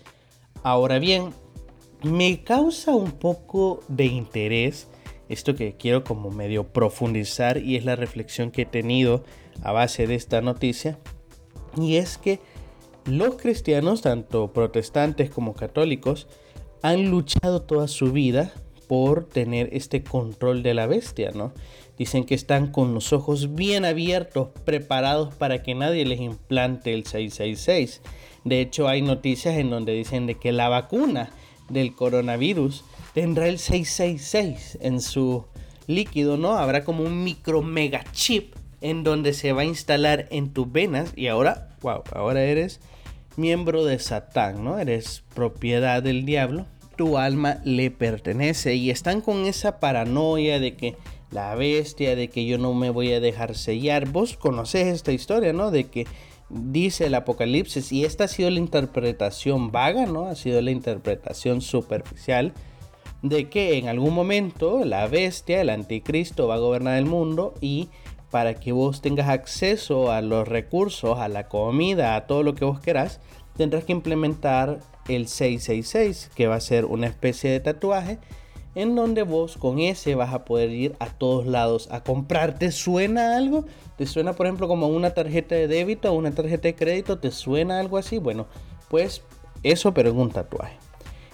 Ahora 0.62 0.98
bien, 0.98 1.30
me 2.02 2.44
causa 2.44 2.94
un 2.94 3.12
poco 3.12 3.82
de 3.88 4.06
interés 4.06 4.88
esto 5.30 5.54
que 5.54 5.76
quiero 5.76 6.02
como 6.02 6.30
medio 6.30 6.64
profundizar 6.72 7.58
y 7.58 7.76
es 7.76 7.84
la 7.84 7.94
reflexión 7.94 8.50
que 8.50 8.62
he 8.62 8.66
tenido 8.66 9.22
a 9.62 9.72
base 9.72 10.06
de 10.06 10.16
esta 10.16 10.40
noticia. 10.40 10.98
Y 11.76 11.96
es 11.96 12.18
que 12.18 12.40
los 13.04 13.36
cristianos, 13.36 14.02
tanto 14.02 14.52
protestantes 14.52 15.30
como 15.30 15.54
católicos, 15.54 16.26
han 16.82 17.10
luchado 17.10 17.62
toda 17.62 17.86
su 17.86 18.12
vida 18.12 18.52
por 18.90 19.24
tener 19.24 19.68
este 19.70 20.02
control 20.02 20.64
de 20.64 20.74
la 20.74 20.88
bestia, 20.88 21.30
¿no? 21.32 21.52
Dicen 21.96 22.24
que 22.24 22.34
están 22.34 22.72
con 22.72 22.92
los 22.92 23.12
ojos 23.12 23.54
bien 23.54 23.84
abiertos, 23.84 24.48
preparados 24.64 25.32
para 25.32 25.62
que 25.62 25.76
nadie 25.76 26.04
les 26.04 26.18
implante 26.18 26.92
el 26.92 27.06
666. 27.06 28.02
De 28.42 28.60
hecho, 28.60 28.88
hay 28.88 29.00
noticias 29.00 29.58
en 29.58 29.70
donde 29.70 29.92
dicen 29.92 30.26
de 30.26 30.34
que 30.34 30.50
la 30.50 30.68
vacuna 30.68 31.30
del 31.68 31.94
coronavirus 31.94 32.82
tendrá 33.14 33.46
el 33.46 33.60
666 33.60 34.78
en 34.80 35.00
su 35.00 35.44
líquido, 35.86 36.36
¿no? 36.36 36.56
Habrá 36.56 36.82
como 36.82 37.04
un 37.04 37.22
micro 37.22 37.62
mega 37.62 38.02
chip 38.10 38.56
en 38.80 39.04
donde 39.04 39.34
se 39.34 39.52
va 39.52 39.62
a 39.62 39.66
instalar 39.66 40.26
en 40.32 40.52
tus 40.52 40.72
venas 40.72 41.12
y 41.14 41.28
ahora, 41.28 41.68
wow, 41.80 42.02
ahora 42.12 42.42
eres 42.42 42.80
miembro 43.36 43.84
de 43.84 44.00
Satán, 44.00 44.64
¿no? 44.64 44.80
Eres 44.80 45.22
propiedad 45.32 46.02
del 46.02 46.24
diablo, 46.24 46.66
tu 47.00 47.16
alma 47.16 47.62
le 47.64 47.90
pertenece 47.90 48.74
y 48.74 48.90
están 48.90 49.22
con 49.22 49.46
esa 49.46 49.80
paranoia 49.80 50.60
de 50.60 50.76
que 50.76 50.98
la 51.30 51.54
bestia, 51.54 52.14
de 52.14 52.28
que 52.28 52.44
yo 52.44 52.58
no 52.58 52.74
me 52.74 52.90
voy 52.90 53.10
a 53.14 53.20
dejar 53.20 53.56
sellar. 53.56 54.10
Vos 54.10 54.36
conocés 54.36 54.88
esta 54.88 55.10
historia, 55.10 55.54
¿no? 55.54 55.70
De 55.70 55.84
que 55.84 56.06
dice 56.50 57.06
el 57.06 57.14
Apocalipsis 57.14 57.90
y 57.90 58.04
esta 58.04 58.24
ha 58.24 58.28
sido 58.28 58.50
la 58.50 58.58
interpretación 58.58 59.72
vaga, 59.72 60.04
¿no? 60.04 60.26
Ha 60.26 60.34
sido 60.34 60.60
la 60.60 60.72
interpretación 60.72 61.62
superficial 61.62 62.52
de 63.22 63.48
que 63.48 63.78
en 63.78 63.88
algún 63.88 64.12
momento 64.12 64.84
la 64.84 65.06
bestia, 65.06 65.62
el 65.62 65.70
anticristo, 65.70 66.48
va 66.48 66.56
a 66.56 66.58
gobernar 66.58 66.98
el 66.98 67.06
mundo 67.06 67.54
y 67.62 67.88
para 68.30 68.52
que 68.60 68.72
vos 68.72 69.00
tengas 69.00 69.30
acceso 69.30 70.12
a 70.12 70.20
los 70.20 70.46
recursos, 70.46 71.18
a 71.18 71.28
la 71.28 71.48
comida, 71.48 72.14
a 72.14 72.26
todo 72.26 72.42
lo 72.42 72.54
que 72.54 72.66
vos 72.66 72.78
querás, 72.78 73.20
tendrás 73.56 73.84
que 73.84 73.92
implementar 73.92 74.80
el 75.14 75.28
666, 75.28 76.30
que 76.34 76.46
va 76.46 76.56
a 76.56 76.60
ser 76.60 76.84
una 76.84 77.06
especie 77.06 77.50
de 77.50 77.60
tatuaje 77.60 78.18
en 78.74 78.94
donde 78.94 79.22
vos 79.22 79.56
con 79.56 79.80
ese 79.80 80.14
vas 80.14 80.32
a 80.32 80.44
poder 80.44 80.70
ir 80.70 80.94
a 81.00 81.06
todos 81.06 81.46
lados 81.46 81.88
a 81.90 82.02
comprar. 82.02 82.58
¿Te 82.58 82.70
suena 82.70 83.36
algo? 83.36 83.64
¿Te 83.96 84.06
suena, 84.06 84.34
por 84.34 84.46
ejemplo, 84.46 84.68
como 84.68 84.88
una 84.88 85.10
tarjeta 85.10 85.54
de 85.54 85.68
débito 85.68 86.12
o 86.12 86.14
una 86.14 86.30
tarjeta 86.30 86.68
de 86.68 86.74
crédito? 86.74 87.18
¿Te 87.18 87.30
suena 87.30 87.80
algo 87.80 87.98
así? 87.98 88.18
Bueno, 88.18 88.46
pues 88.88 89.22
eso, 89.62 89.92
pero 89.92 90.10
en 90.10 90.18
un 90.18 90.30
tatuaje. 90.30 90.76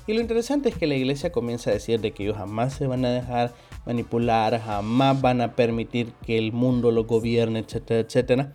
Y 0.07 0.15
lo 0.15 0.21
interesante 0.21 0.69
es 0.69 0.77
que 0.77 0.87
la 0.87 0.95
iglesia 0.95 1.33
comienza 1.33 1.71
a 1.71 1.75
decir 1.75 2.01
de 2.01 2.13
que 2.13 2.23
ellos 2.23 2.37
jamás 2.37 2.75
se 2.75 2.87
van 2.87 3.05
a 3.05 3.11
dejar 3.11 3.53
manipular, 3.85 4.61
jamás 4.61 5.21
van 5.21 5.41
a 5.41 5.57
permitir 5.57 6.13
que 6.25 6.39
el 6.39 6.53
mundo 6.53 6.93
lo 6.93 7.05
gobierne, 7.05 7.59
etcétera, 7.59 8.01
etcétera. 8.01 8.53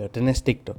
Pero 0.00 0.10
tenés 0.10 0.42
TikTok. 0.44 0.78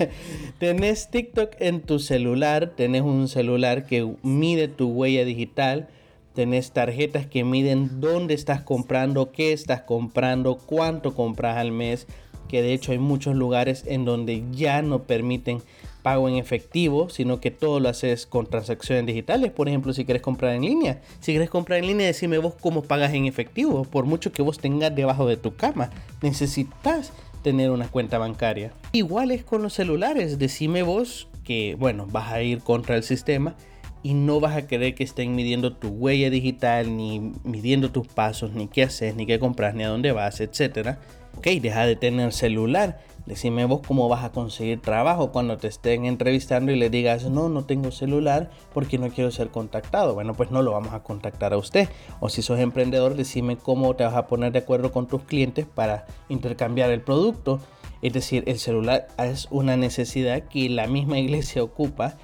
tenés 0.58 1.12
TikTok 1.12 1.52
en 1.60 1.80
tu 1.80 2.00
celular, 2.00 2.72
tenés 2.74 3.02
un 3.02 3.28
celular 3.28 3.86
que 3.86 4.16
mide 4.24 4.66
tu 4.66 4.88
huella 4.88 5.24
digital, 5.24 5.86
tenés 6.34 6.72
tarjetas 6.72 7.24
que 7.24 7.44
miden 7.44 8.00
dónde 8.00 8.34
estás 8.34 8.62
comprando, 8.62 9.30
qué 9.30 9.52
estás 9.52 9.82
comprando, 9.82 10.58
cuánto 10.58 11.14
compras 11.14 11.56
al 11.56 11.70
mes, 11.70 12.08
que 12.48 12.60
de 12.60 12.72
hecho 12.72 12.90
hay 12.90 12.98
muchos 12.98 13.36
lugares 13.36 13.84
en 13.86 14.04
donde 14.04 14.42
ya 14.50 14.82
no 14.82 15.04
permiten 15.04 15.62
pago 16.02 16.28
en 16.28 16.34
efectivo, 16.34 17.10
sino 17.10 17.40
que 17.40 17.52
todo 17.52 17.78
lo 17.78 17.88
haces 17.88 18.26
con 18.26 18.46
transacciones 18.46 19.06
digitales. 19.06 19.52
Por 19.52 19.68
ejemplo, 19.68 19.92
si 19.92 20.04
quieres 20.04 20.22
comprar 20.22 20.54
en 20.54 20.62
línea. 20.62 21.00
Si 21.20 21.30
quieres 21.30 21.50
comprar 21.50 21.78
en 21.78 21.86
línea, 21.86 22.08
decime 22.08 22.38
vos 22.38 22.54
cómo 22.60 22.82
pagas 22.82 23.14
en 23.14 23.26
efectivo. 23.26 23.84
Por 23.84 24.04
mucho 24.04 24.32
que 24.32 24.42
vos 24.42 24.58
tengas 24.58 24.92
debajo 24.96 25.28
de 25.28 25.36
tu 25.36 25.54
cama, 25.54 25.90
necesitas 26.22 27.12
tener 27.42 27.70
una 27.70 27.88
cuenta 27.88 28.18
bancaria. 28.18 28.72
Igual 28.92 29.30
es 29.30 29.44
con 29.44 29.62
los 29.62 29.74
celulares. 29.74 30.38
Decime 30.38 30.82
vos 30.82 31.28
que, 31.44 31.76
bueno, 31.78 32.06
vas 32.10 32.32
a 32.32 32.42
ir 32.42 32.60
contra 32.60 32.96
el 32.96 33.02
sistema 33.02 33.56
y 34.02 34.14
no 34.14 34.40
vas 34.40 34.56
a 34.56 34.66
querer 34.66 34.94
que 34.94 35.04
estén 35.04 35.34
midiendo 35.34 35.74
tu 35.74 35.88
huella 35.88 36.30
digital, 36.30 36.96
ni 36.96 37.32
midiendo 37.44 37.90
tus 37.90 38.06
pasos, 38.06 38.52
ni 38.52 38.68
qué 38.68 38.84
haces, 38.84 39.14
ni 39.16 39.26
qué 39.26 39.38
compras, 39.38 39.74
ni 39.74 39.84
a 39.84 39.88
dónde 39.88 40.12
vas, 40.12 40.40
etcétera. 40.40 40.98
Ok, 41.36 41.46
deja 41.60 41.86
de 41.86 41.96
tener 41.96 42.32
celular 42.32 43.00
Decime 43.28 43.66
vos 43.66 43.82
cómo 43.86 44.08
vas 44.08 44.24
a 44.24 44.32
conseguir 44.32 44.80
trabajo 44.80 45.32
cuando 45.32 45.58
te 45.58 45.68
estén 45.68 46.06
entrevistando 46.06 46.72
y 46.72 46.76
le 46.76 46.88
digas, 46.88 47.24
no, 47.24 47.50
no 47.50 47.66
tengo 47.66 47.90
celular 47.90 48.48
porque 48.72 48.96
no 48.96 49.10
quiero 49.10 49.30
ser 49.30 49.50
contactado. 49.50 50.14
Bueno, 50.14 50.32
pues 50.32 50.50
no 50.50 50.62
lo 50.62 50.72
vamos 50.72 50.94
a 50.94 51.02
contactar 51.02 51.52
a 51.52 51.58
usted. 51.58 51.90
O 52.20 52.30
si 52.30 52.40
sos 52.40 52.58
emprendedor, 52.58 53.16
decime 53.16 53.58
cómo 53.58 53.94
te 53.96 54.04
vas 54.04 54.14
a 54.14 54.26
poner 54.28 54.52
de 54.52 54.60
acuerdo 54.60 54.92
con 54.92 55.08
tus 55.08 55.24
clientes 55.24 55.66
para 55.66 56.06
intercambiar 56.30 56.90
el 56.90 57.02
producto. 57.02 57.60
Es 58.00 58.14
decir, 58.14 58.44
el 58.46 58.58
celular 58.58 59.08
es 59.18 59.46
una 59.50 59.76
necesidad 59.76 60.44
que 60.44 60.70
la 60.70 60.86
misma 60.86 61.18
iglesia 61.18 61.62
ocupa 61.62 62.16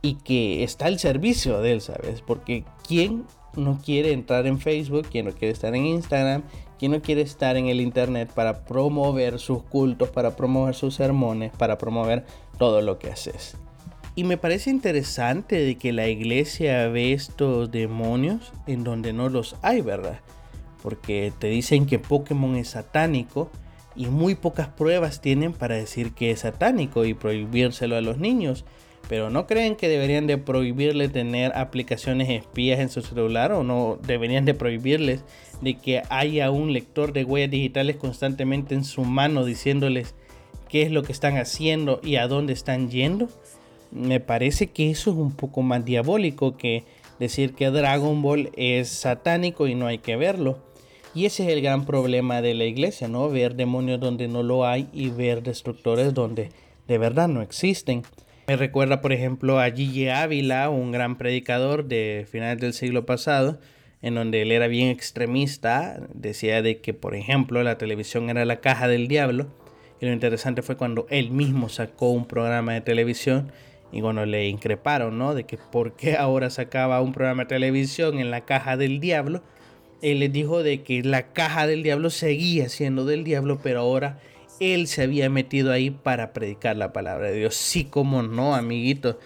y 0.00 0.14
que 0.14 0.64
está 0.64 0.86
al 0.86 0.98
servicio 0.98 1.60
de 1.60 1.72
él, 1.72 1.82
¿sabes? 1.82 2.22
Porque 2.22 2.64
¿quién 2.86 3.26
no 3.54 3.78
quiere 3.84 4.12
entrar 4.12 4.46
en 4.46 4.58
Facebook, 4.58 5.08
¿quién 5.10 5.26
no 5.26 5.32
quiere 5.32 5.52
estar 5.52 5.74
en 5.74 5.84
Instagram, 5.84 6.42
¿Quién 6.78 6.92
no 6.92 7.02
quiere 7.02 7.22
estar 7.22 7.56
en 7.56 7.66
el 7.66 7.80
Internet 7.80 8.30
para 8.32 8.64
promover 8.64 9.40
sus 9.40 9.62
cultos, 9.64 10.10
para 10.10 10.36
promover 10.36 10.74
sus 10.74 10.94
sermones, 10.94 11.50
para 11.52 11.76
promover 11.76 12.24
todo 12.56 12.82
lo 12.82 12.98
que 12.98 13.10
haces? 13.10 13.56
Y 14.14 14.24
me 14.24 14.36
parece 14.36 14.70
interesante 14.70 15.56
de 15.56 15.76
que 15.76 15.92
la 15.92 16.08
iglesia 16.08 16.88
ve 16.88 17.12
estos 17.12 17.70
demonios 17.70 18.52
en 18.66 18.84
donde 18.84 19.12
no 19.12 19.28
los 19.28 19.56
hay, 19.62 19.80
¿verdad? 19.80 20.20
Porque 20.82 21.32
te 21.38 21.48
dicen 21.48 21.86
que 21.86 21.98
Pokémon 21.98 22.56
es 22.56 22.70
satánico 22.70 23.50
y 23.94 24.06
muy 24.06 24.36
pocas 24.36 24.68
pruebas 24.68 25.20
tienen 25.20 25.52
para 25.52 25.74
decir 25.74 26.14
que 26.14 26.30
es 26.30 26.40
satánico 26.40 27.04
y 27.04 27.14
prohibírselo 27.14 27.96
a 27.96 28.00
los 28.00 28.18
niños. 28.18 28.64
Pero 29.08 29.30
¿no 29.30 29.46
creen 29.46 29.76
que 29.76 29.88
deberían 29.88 30.26
de 30.26 30.36
prohibirle 30.36 31.08
tener 31.08 31.56
aplicaciones 31.56 32.28
espías 32.28 32.78
en 32.78 32.90
su 32.90 33.00
celular 33.00 33.52
o 33.52 33.64
no 33.64 33.98
deberían 34.06 34.44
de 34.44 34.54
prohibirles 34.54 35.24
de 35.62 35.74
que 35.74 36.02
haya 36.10 36.50
un 36.50 36.72
lector 36.72 37.12
de 37.12 37.24
huellas 37.24 37.50
digitales 37.50 37.96
constantemente 37.96 38.74
en 38.74 38.84
su 38.84 39.04
mano 39.04 39.44
diciéndoles 39.44 40.14
qué 40.68 40.82
es 40.82 40.92
lo 40.92 41.02
que 41.02 41.12
están 41.12 41.38
haciendo 41.38 42.00
y 42.04 42.16
a 42.16 42.28
dónde 42.28 42.52
están 42.52 42.90
yendo? 42.90 43.28
Me 43.90 44.20
parece 44.20 44.66
que 44.68 44.90
eso 44.90 45.10
es 45.10 45.16
un 45.16 45.32
poco 45.32 45.62
más 45.62 45.84
diabólico 45.84 46.58
que 46.58 46.84
decir 47.18 47.54
que 47.54 47.70
Dragon 47.70 48.20
Ball 48.20 48.50
es 48.56 48.88
satánico 48.90 49.66
y 49.66 49.74
no 49.74 49.86
hay 49.86 49.98
que 49.98 50.16
verlo. 50.16 50.58
Y 51.14 51.24
ese 51.24 51.44
es 51.44 51.48
el 51.48 51.62
gran 51.62 51.86
problema 51.86 52.42
de 52.42 52.54
la 52.54 52.64
iglesia, 52.64 53.08
¿no? 53.08 53.30
Ver 53.30 53.56
demonios 53.56 53.98
donde 53.98 54.28
no 54.28 54.42
lo 54.42 54.66
hay 54.66 54.88
y 54.92 55.08
ver 55.08 55.42
destructores 55.42 56.12
donde 56.12 56.50
de 56.86 56.98
verdad 56.98 57.28
no 57.28 57.40
existen. 57.40 58.02
Me 58.48 58.56
recuerda, 58.56 59.02
por 59.02 59.12
ejemplo, 59.12 59.60
a 59.60 59.70
Gigi 59.70 60.08
Ávila, 60.08 60.70
un 60.70 60.90
gran 60.90 61.18
predicador 61.18 61.84
de 61.84 62.26
finales 62.30 62.58
del 62.58 62.72
siglo 62.72 63.04
pasado, 63.04 63.60
en 64.00 64.14
donde 64.14 64.40
él 64.40 64.52
era 64.52 64.68
bien 64.68 64.88
extremista, 64.88 66.00
decía 66.14 66.62
de 66.62 66.80
que, 66.80 66.94
por 66.94 67.14
ejemplo, 67.14 67.62
la 67.62 67.76
televisión 67.76 68.30
era 68.30 68.46
la 68.46 68.62
caja 68.62 68.88
del 68.88 69.06
diablo. 69.06 69.48
Y 70.00 70.06
lo 70.06 70.14
interesante 70.14 70.62
fue 70.62 70.78
cuando 70.78 71.06
él 71.10 71.30
mismo 71.30 71.68
sacó 71.68 72.08
un 72.08 72.24
programa 72.24 72.72
de 72.72 72.80
televisión 72.80 73.52
y 73.92 74.00
cuando 74.00 74.24
le 74.24 74.48
increparon, 74.48 75.18
¿no? 75.18 75.34
De 75.34 75.44
que 75.44 75.58
por 75.58 75.94
qué 75.94 76.16
ahora 76.16 76.48
sacaba 76.48 77.02
un 77.02 77.12
programa 77.12 77.42
de 77.42 77.48
televisión 77.50 78.18
en 78.18 78.30
la 78.30 78.46
caja 78.46 78.78
del 78.78 78.98
diablo. 78.98 79.42
Él 80.00 80.20
les 80.20 80.32
dijo 80.32 80.62
de 80.62 80.82
que 80.82 81.02
la 81.02 81.34
caja 81.34 81.66
del 81.66 81.82
diablo 81.82 82.08
seguía 82.08 82.70
siendo 82.70 83.04
del 83.04 83.24
diablo, 83.24 83.58
pero 83.62 83.80
ahora 83.80 84.20
él 84.60 84.86
se 84.86 85.02
había 85.02 85.30
metido 85.30 85.72
ahí 85.72 85.90
para 85.90 86.32
predicar 86.32 86.76
la 86.76 86.92
palabra 86.92 87.30
de 87.30 87.38
Dios. 87.38 87.54
Sí, 87.54 87.84
como 87.84 88.22
no, 88.22 88.54
amiguito. 88.54 89.18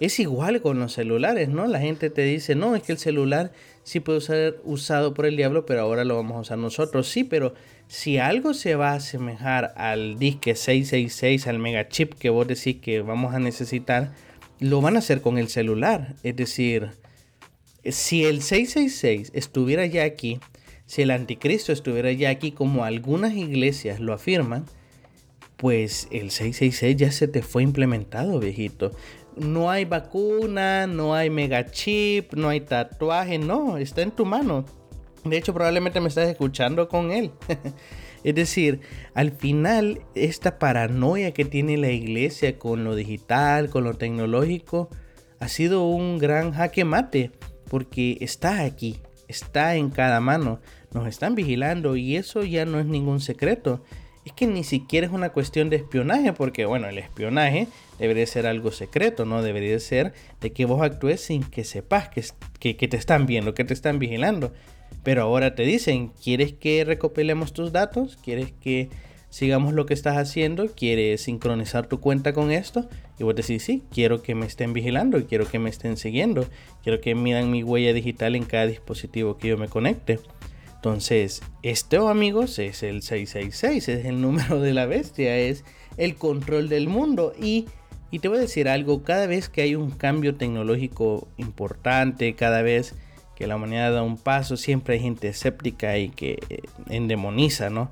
Es 0.00 0.18
igual 0.18 0.62
con 0.62 0.78
los 0.78 0.94
celulares, 0.94 1.50
¿no? 1.50 1.66
La 1.66 1.78
gente 1.78 2.08
te 2.08 2.22
dice, 2.22 2.54
no, 2.54 2.74
es 2.74 2.82
que 2.82 2.92
el 2.92 2.98
celular 2.98 3.52
sí 3.82 4.00
puede 4.00 4.22
ser 4.22 4.60
usado 4.64 5.12
por 5.12 5.26
el 5.26 5.36
diablo, 5.36 5.66
pero 5.66 5.82
ahora 5.82 6.04
lo 6.04 6.16
vamos 6.16 6.36
a 6.36 6.40
usar 6.40 6.58
nosotros. 6.58 7.06
Sí, 7.08 7.22
pero 7.22 7.54
si 7.86 8.18
algo 8.18 8.54
se 8.54 8.76
va 8.76 8.92
a 8.92 8.94
asemejar 8.94 9.74
al 9.76 10.18
disque 10.18 10.54
666, 10.54 11.46
al 11.46 11.58
mega 11.58 11.88
chip 11.88 12.14
que 12.14 12.30
vos 12.30 12.48
decís 12.48 12.76
que 12.76 13.02
vamos 13.02 13.34
a 13.34 13.40
necesitar, 13.40 14.12
lo 14.58 14.80
van 14.80 14.96
a 14.96 15.00
hacer 15.00 15.20
con 15.20 15.36
el 15.36 15.48
celular. 15.48 16.14
Es 16.22 16.34
decir, 16.36 16.92
si 17.84 18.24
el 18.24 18.42
666 18.42 19.32
estuviera 19.34 19.84
ya 19.86 20.04
aquí, 20.04 20.40
si 20.86 21.02
el 21.02 21.10
anticristo 21.10 21.72
estuviera 21.72 22.10
ya 22.12 22.30
aquí 22.30 22.52
como 22.52 22.84
algunas 22.84 23.34
iglesias 23.34 24.00
lo 24.00 24.12
afirman, 24.12 24.64
pues 25.60 26.08
el 26.10 26.30
666 26.30 26.96
ya 26.96 27.12
se 27.12 27.28
te 27.28 27.42
fue 27.42 27.62
implementado, 27.62 28.40
viejito. 28.40 28.92
no 29.36 29.70
hay 29.70 29.84
vacuna, 29.84 30.86
no 30.86 31.14
hay 31.14 31.28
megachip, 31.28 32.32
no 32.32 32.48
hay 32.48 32.62
tatuaje, 32.62 33.38
no, 33.38 33.76
está 33.76 34.00
en 34.00 34.10
tu 34.10 34.24
mano. 34.24 34.64
De 35.22 35.36
hecho, 35.36 35.52
probablemente 35.52 36.00
me 36.00 36.08
estás 36.08 36.30
escuchando 36.30 36.88
con 36.88 37.12
él. 37.12 37.30
es 38.24 38.34
decir, 38.34 38.80
al 39.12 39.32
final, 39.32 40.00
esta 40.14 40.58
paranoia 40.58 41.32
que 41.32 41.44
tiene 41.44 41.76
la 41.76 41.90
iglesia 41.90 42.58
con 42.58 42.82
lo 42.82 42.94
digital, 42.94 43.68
con 43.68 43.84
lo 43.84 43.92
tecnológico, 43.92 44.88
ha 45.40 45.48
sido 45.48 45.86
un 45.88 46.16
gran 46.16 46.52
jaque 46.52 46.86
mate, 46.86 47.32
porque 47.68 48.16
está 48.22 48.62
aquí, 48.62 48.96
está 49.28 49.74
en 49.74 49.90
cada 49.90 50.20
mano, 50.20 50.60
nos 50.94 51.06
están 51.06 51.34
vigilando 51.34 51.96
y 51.96 52.16
eso 52.16 52.44
ya 52.44 52.64
no 52.64 52.80
es 52.80 52.86
ningún 52.86 53.20
secreto. 53.20 53.84
Es 54.24 54.32
que 54.34 54.46
ni 54.46 54.64
siquiera 54.64 55.06
es 55.06 55.12
una 55.12 55.30
cuestión 55.30 55.70
de 55.70 55.76
espionaje, 55.76 56.32
porque 56.34 56.66
bueno, 56.66 56.88
el 56.88 56.98
espionaje 56.98 57.68
debería 57.98 58.26
ser 58.26 58.46
algo 58.46 58.70
secreto, 58.70 59.24
no 59.24 59.42
debería 59.42 59.78
ser 59.80 60.12
de 60.40 60.52
que 60.52 60.66
vos 60.66 60.82
actúes 60.82 61.22
sin 61.22 61.42
que 61.42 61.64
sepas 61.64 62.10
que, 62.10 62.76
que, 62.76 62.88
te 62.88 62.96
están 62.98 63.26
viendo, 63.26 63.54
que 63.54 63.64
te 63.64 63.72
están 63.72 63.98
vigilando. 63.98 64.52
Pero 65.02 65.22
ahora 65.22 65.54
te 65.54 65.62
dicen, 65.62 66.08
¿quieres 66.22 66.52
que 66.52 66.84
recopilemos 66.84 67.54
tus 67.54 67.72
datos? 67.72 68.18
¿Quieres 68.22 68.52
que 68.52 68.90
sigamos 69.30 69.72
lo 69.72 69.86
que 69.86 69.94
estás 69.94 70.18
haciendo? 70.18 70.66
¿Quieres 70.68 71.22
sincronizar 71.22 71.86
tu 71.86 72.00
cuenta 72.00 72.34
con 72.34 72.50
esto? 72.50 72.90
Y 73.18 73.24
vos 73.24 73.34
decís, 73.34 73.62
sí, 73.62 73.84
quiero 73.90 74.22
que 74.22 74.34
me 74.34 74.44
estén 74.44 74.74
vigilando, 74.74 75.24
quiero 75.26 75.46
que 75.46 75.58
me 75.58 75.70
estén 75.70 75.96
siguiendo, 75.96 76.46
quiero 76.82 77.00
que 77.00 77.14
midan 77.14 77.50
mi 77.50 77.62
huella 77.62 77.94
digital 77.94 78.36
en 78.36 78.44
cada 78.44 78.66
dispositivo 78.66 79.38
que 79.38 79.48
yo 79.48 79.56
me 79.56 79.68
conecte. 79.68 80.18
Entonces, 80.80 81.42
esto 81.62 82.08
amigos 82.08 82.58
es 82.58 82.82
el 82.82 83.02
666, 83.02 83.88
es 83.88 84.06
el 84.06 84.20
número 84.20 84.60
de 84.60 84.72
la 84.72 84.86
bestia, 84.86 85.36
es 85.36 85.64
el 85.98 86.16
control 86.16 86.70
del 86.70 86.88
mundo 86.88 87.34
y 87.38 87.66
y 88.10 88.18
te 88.18 88.28
voy 88.28 88.38
a 88.38 88.40
decir 88.40 88.68
algo, 88.68 89.04
cada 89.04 89.26
vez 89.26 89.48
que 89.48 89.62
hay 89.62 89.76
un 89.76 89.90
cambio 89.90 90.34
tecnológico 90.34 91.28
importante, 91.36 92.34
cada 92.34 92.62
vez 92.62 92.94
que 93.36 93.46
la 93.46 93.56
humanidad 93.56 93.92
da 93.92 94.02
un 94.02 94.16
paso, 94.18 94.56
siempre 94.56 94.94
hay 94.94 95.00
gente 95.00 95.28
escéptica 95.28 95.96
y 95.96 96.08
que 96.08 96.40
eh, 96.48 96.62
endemoniza, 96.88 97.70
¿no? 97.70 97.88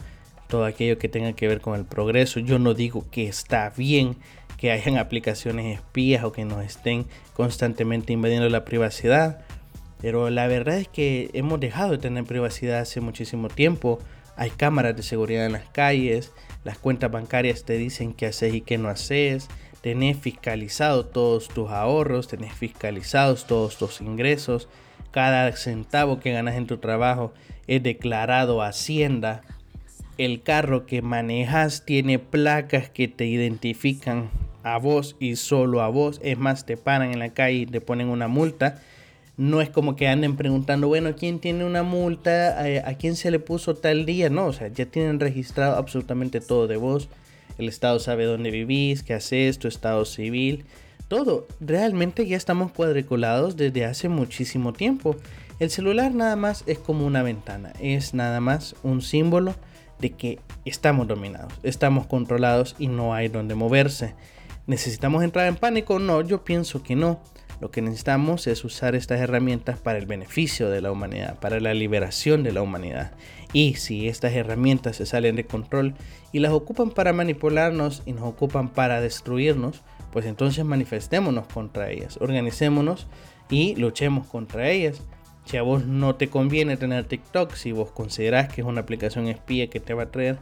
Todo 0.48 0.64
aquello 0.64 0.98
que 0.98 1.08
tenga 1.08 1.34
que 1.34 1.46
ver 1.46 1.60
con 1.60 1.78
el 1.78 1.84
progreso. 1.84 2.40
Yo 2.40 2.58
no 2.58 2.74
digo 2.74 3.06
que 3.10 3.28
está 3.28 3.72
bien 3.76 4.16
que 4.56 4.72
hayan 4.72 4.96
aplicaciones 4.98 5.78
espías 5.78 6.24
o 6.24 6.32
que 6.32 6.44
nos 6.44 6.64
estén 6.64 7.06
constantemente 7.34 8.12
invadiendo 8.12 8.48
la 8.48 8.64
privacidad, 8.64 9.44
pero 10.00 10.30
la 10.30 10.46
verdad 10.46 10.78
es 10.78 10.88
que 10.88 11.30
hemos 11.32 11.60
dejado 11.60 11.92
de 11.92 11.98
tener 11.98 12.24
privacidad 12.24 12.80
hace 12.80 13.00
muchísimo 13.00 13.48
tiempo. 13.48 13.98
Hay 14.36 14.50
cámaras 14.50 14.96
de 14.96 15.02
seguridad 15.02 15.46
en 15.46 15.52
las 15.52 15.68
calles, 15.70 16.32
las 16.64 16.78
cuentas 16.78 17.10
bancarias 17.10 17.64
te 17.64 17.78
dicen 17.78 18.12
qué 18.12 18.26
haces 18.26 18.54
y 18.54 18.60
qué 18.60 18.78
no 18.78 18.88
haces 18.88 19.48
tenés 19.80 20.16
fiscalizado 20.16 21.06
todos 21.06 21.48
tus 21.48 21.70
ahorros, 21.70 22.28
tenés 22.28 22.52
fiscalizados 22.52 23.46
todos 23.46 23.78
tus 23.78 24.00
ingresos, 24.00 24.68
cada 25.10 25.50
centavo 25.52 26.20
que 26.20 26.32
ganas 26.32 26.56
en 26.56 26.66
tu 26.66 26.78
trabajo 26.78 27.32
es 27.66 27.82
declarado 27.82 28.62
Hacienda, 28.62 29.42
el 30.16 30.42
carro 30.42 30.86
que 30.86 31.02
manejas 31.02 31.84
tiene 31.84 32.18
placas 32.18 32.90
que 32.90 33.08
te 33.08 33.26
identifican 33.26 34.30
a 34.64 34.78
vos 34.78 35.16
y 35.20 35.36
solo 35.36 35.80
a 35.80 35.88
vos, 35.88 36.20
es 36.24 36.36
más, 36.36 36.66
te 36.66 36.76
paran 36.76 37.12
en 37.12 37.20
la 37.20 37.30
calle 37.30 37.58
y 37.58 37.66
te 37.66 37.80
ponen 37.80 38.08
una 38.08 38.26
multa. 38.26 38.82
No 39.38 39.62
es 39.62 39.70
como 39.70 39.96
que 39.96 40.08
anden 40.08 40.36
preguntando, 40.36 40.88
bueno, 40.88 41.16
¿quién 41.16 41.38
tiene 41.38 41.64
una 41.64 41.82
multa? 41.82 42.58
¿A 42.84 42.94
quién 42.94 43.16
se 43.16 43.30
le 43.30 43.38
puso 43.38 43.74
tal 43.74 44.04
día? 44.04 44.28
No, 44.28 44.46
o 44.48 44.52
sea, 44.52 44.68
ya 44.68 44.84
tienen 44.84 45.18
registrado 45.18 45.76
absolutamente 45.76 46.40
todo 46.40 46.66
de 46.66 46.76
vos 46.76 47.08
el 47.58 47.68
Estado 47.68 47.98
sabe 47.98 48.24
dónde 48.24 48.50
vivís, 48.50 49.02
qué 49.02 49.14
haces, 49.14 49.58
tu 49.58 49.66
estado 49.68 50.04
civil, 50.04 50.64
todo. 51.08 51.48
Realmente 51.60 52.26
ya 52.26 52.36
estamos 52.36 52.70
cuadriculados 52.72 53.56
desde 53.56 53.84
hace 53.84 54.08
muchísimo 54.08 54.72
tiempo. 54.72 55.16
El 55.58 55.70
celular 55.70 56.14
nada 56.14 56.36
más 56.36 56.62
es 56.66 56.78
como 56.78 57.04
una 57.04 57.24
ventana, 57.24 57.72
es 57.80 58.14
nada 58.14 58.40
más 58.40 58.76
un 58.84 59.02
símbolo 59.02 59.56
de 59.98 60.10
que 60.10 60.38
estamos 60.64 61.08
dominados, 61.08 61.52
estamos 61.64 62.06
controlados 62.06 62.76
y 62.78 62.86
no 62.86 63.12
hay 63.12 63.26
donde 63.26 63.56
moverse. 63.56 64.14
¿Necesitamos 64.68 65.24
entrar 65.24 65.48
en 65.48 65.56
pánico? 65.56 65.98
No, 65.98 66.20
yo 66.20 66.44
pienso 66.44 66.84
que 66.84 66.94
no. 66.94 67.20
Lo 67.60 67.70
que 67.70 67.82
necesitamos 67.82 68.46
es 68.46 68.64
usar 68.64 68.94
estas 68.94 69.20
herramientas 69.20 69.80
para 69.80 69.98
el 69.98 70.06
beneficio 70.06 70.70
de 70.70 70.80
la 70.80 70.92
humanidad, 70.92 71.38
para 71.40 71.58
la 71.58 71.74
liberación 71.74 72.44
de 72.44 72.52
la 72.52 72.62
humanidad. 72.62 73.12
Y 73.52 73.74
si 73.74 74.08
estas 74.08 74.34
herramientas 74.34 74.96
se 74.96 75.06
salen 75.06 75.34
de 75.34 75.44
control 75.44 75.94
y 76.32 76.38
las 76.38 76.52
ocupan 76.52 76.90
para 76.90 77.12
manipularnos 77.12 78.02
y 78.06 78.12
nos 78.12 78.24
ocupan 78.24 78.68
para 78.68 79.00
destruirnos, 79.00 79.82
pues 80.12 80.24
entonces 80.26 80.64
manifestémonos 80.64 81.48
contra 81.48 81.90
ellas, 81.90 82.18
organicémonos 82.20 83.08
y 83.50 83.74
luchemos 83.74 84.26
contra 84.26 84.70
ellas. 84.70 85.02
Si 85.44 85.56
a 85.56 85.62
vos 85.62 85.84
no 85.84 86.14
te 86.14 86.28
conviene 86.28 86.76
tener 86.76 87.06
TikTok, 87.06 87.54
si 87.54 87.72
vos 87.72 87.90
considerás 87.90 88.52
que 88.52 88.60
es 88.60 88.66
una 88.66 88.82
aplicación 88.82 89.26
espía 89.26 89.68
que 89.68 89.80
te 89.80 89.94
va 89.94 90.04
a 90.04 90.10
traer 90.10 90.38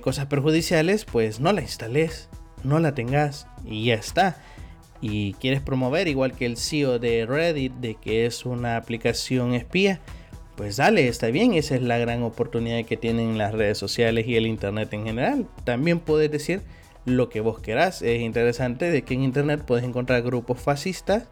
cosas 0.00 0.26
perjudiciales, 0.26 1.04
pues 1.04 1.40
no 1.40 1.52
la 1.52 1.60
instales, 1.60 2.28
no 2.62 2.78
la 2.78 2.94
tengas 2.94 3.48
y 3.64 3.86
ya 3.86 3.94
está. 3.94 4.36
Y 5.00 5.34
quieres 5.34 5.60
promover, 5.60 6.08
igual 6.08 6.32
que 6.32 6.46
el 6.46 6.56
CEO 6.56 6.98
de 6.98 7.26
Reddit, 7.26 7.72
de 7.74 7.94
que 7.94 8.26
es 8.26 8.46
una 8.46 8.76
aplicación 8.76 9.54
espía, 9.54 10.00
pues 10.56 10.76
dale, 10.76 11.06
está 11.06 11.28
bien, 11.28 11.54
esa 11.54 11.74
es 11.74 11.82
la 11.82 11.98
gran 11.98 12.22
oportunidad 12.22 12.84
que 12.84 12.96
tienen 12.96 13.36
las 13.36 13.52
redes 13.52 13.76
sociales 13.76 14.26
y 14.26 14.36
el 14.36 14.46
internet 14.46 14.92
en 14.92 15.04
general. 15.04 15.46
También 15.64 16.00
puedes 16.00 16.30
decir 16.30 16.62
lo 17.04 17.28
que 17.28 17.40
vos 17.40 17.60
querás. 17.60 18.02
Es 18.02 18.20
interesante 18.20 18.90
de 18.90 19.02
que 19.02 19.14
en 19.14 19.22
internet 19.22 19.62
puedes 19.66 19.84
encontrar 19.84 20.22
grupos 20.22 20.60
fascistas, 20.60 21.28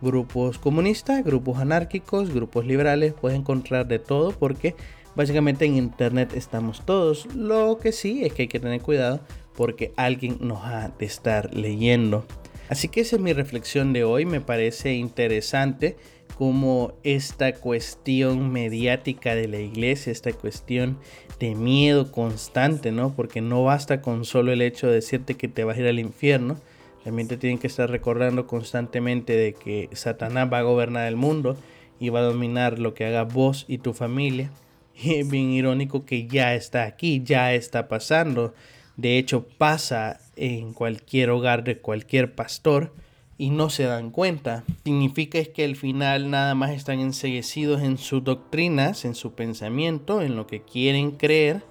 grupos 0.00 0.58
comunistas, 0.58 1.24
grupos 1.24 1.58
anárquicos, 1.58 2.32
grupos 2.32 2.66
liberales, 2.66 3.14
puedes 3.14 3.38
encontrar 3.38 3.88
de 3.88 3.98
todo 3.98 4.32
porque 4.32 4.76
básicamente 5.16 5.64
en 5.64 5.76
internet 5.76 6.32
estamos 6.34 6.84
todos. 6.84 7.26
Lo 7.34 7.78
que 7.78 7.92
sí 7.92 8.24
es 8.24 8.32
que 8.32 8.42
hay 8.42 8.48
que 8.48 8.60
tener 8.60 8.80
cuidado 8.80 9.20
porque 9.54 9.92
alguien 9.96 10.38
nos 10.40 10.64
ha 10.64 10.88
de 10.96 11.06
estar 11.06 11.52
leyendo. 11.52 12.24
Así 12.68 12.88
que 12.88 13.00
esa 13.00 13.16
es 13.16 13.22
mi 13.22 13.32
reflexión 13.32 13.92
de 13.92 14.04
hoy, 14.04 14.26
me 14.26 14.40
parece 14.40 14.94
interesante 14.94 15.96
como 16.36 16.92
esta 17.02 17.54
cuestión 17.54 18.52
mediática 18.52 19.34
de 19.34 19.48
la 19.48 19.58
iglesia, 19.58 20.12
esta 20.12 20.32
cuestión 20.32 20.98
de 21.40 21.54
miedo 21.54 22.12
constante, 22.12 22.92
¿no? 22.92 23.14
Porque 23.14 23.40
no 23.40 23.64
basta 23.64 24.02
con 24.02 24.24
solo 24.24 24.52
el 24.52 24.62
hecho 24.62 24.86
de 24.86 24.94
decirte 24.94 25.34
que 25.34 25.48
te 25.48 25.64
vas 25.64 25.76
a 25.76 25.80
ir 25.80 25.86
al 25.86 25.98
infierno, 25.98 26.56
realmente 27.04 27.36
tienen 27.38 27.58
que 27.58 27.66
estar 27.66 27.90
recordando 27.90 28.46
constantemente 28.46 29.34
de 29.34 29.54
que 29.54 29.88
Satanás 29.92 30.48
va 30.52 30.58
a 30.58 30.62
gobernar 30.62 31.08
el 31.08 31.16
mundo 31.16 31.56
y 31.98 32.10
va 32.10 32.20
a 32.20 32.24
dominar 32.24 32.78
lo 32.78 32.94
que 32.94 33.06
haga 33.06 33.24
vos 33.24 33.64
y 33.68 33.78
tu 33.78 33.92
familia. 33.94 34.50
Y 35.00 35.14
es 35.14 35.30
bien 35.30 35.50
irónico 35.50 36.04
que 36.04 36.26
ya 36.26 36.56
está 36.56 36.82
aquí, 36.82 37.22
ya 37.24 37.54
está 37.54 37.86
pasando. 37.86 38.52
De 38.98 39.16
hecho, 39.16 39.46
pasa 39.46 40.18
en 40.34 40.74
cualquier 40.74 41.30
hogar 41.30 41.62
de 41.62 41.78
cualquier 41.78 42.34
pastor 42.34 42.92
y 43.38 43.50
no 43.50 43.70
se 43.70 43.84
dan 43.84 44.10
cuenta. 44.10 44.64
Significa 44.84 45.38
es 45.38 45.48
que 45.48 45.64
al 45.64 45.76
final 45.76 46.30
nada 46.30 46.56
más 46.56 46.72
están 46.72 46.98
enseguecidos 46.98 47.80
en 47.82 47.96
sus 47.96 48.24
doctrinas, 48.24 49.04
en 49.04 49.14
su 49.14 49.34
pensamiento, 49.34 50.20
en 50.20 50.34
lo 50.34 50.48
que 50.48 50.62
quieren 50.62 51.12
creer, 51.12 51.62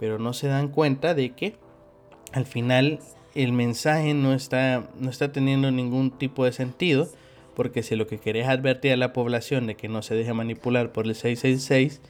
pero 0.00 0.18
no 0.18 0.32
se 0.32 0.48
dan 0.48 0.66
cuenta 0.66 1.14
de 1.14 1.30
que 1.30 1.54
al 2.32 2.44
final 2.44 2.98
el 3.36 3.52
mensaje 3.52 4.12
no 4.12 4.34
está, 4.34 4.90
no 4.98 5.10
está 5.10 5.30
teniendo 5.30 5.70
ningún 5.70 6.10
tipo 6.10 6.44
de 6.44 6.50
sentido, 6.50 7.08
porque 7.54 7.84
si 7.84 7.94
lo 7.94 8.08
que 8.08 8.18
querés 8.18 8.48
advertir 8.48 8.90
a 8.90 8.96
la 8.96 9.12
población 9.12 9.68
de 9.68 9.76
que 9.76 9.88
no 9.88 10.02
se 10.02 10.16
deje 10.16 10.32
manipular 10.32 10.90
por 10.90 11.06
el 11.06 11.14
666, 11.14 12.00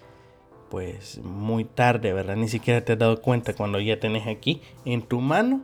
pues 0.75 1.21
muy 1.23 1.65
tarde, 1.65 2.13
¿verdad? 2.13 2.35
Ni 2.35 2.49
siquiera 2.49 2.85
te 2.85 2.95
has 2.95 2.99
dado 2.99 3.23
cuenta 3.23 3.55
cuando 3.55 3.79
ya 3.79 4.01
tenés 4.01 4.27
aquí 4.27 4.61
en 4.85 5.03
tu 5.03 5.21
mano 5.21 5.63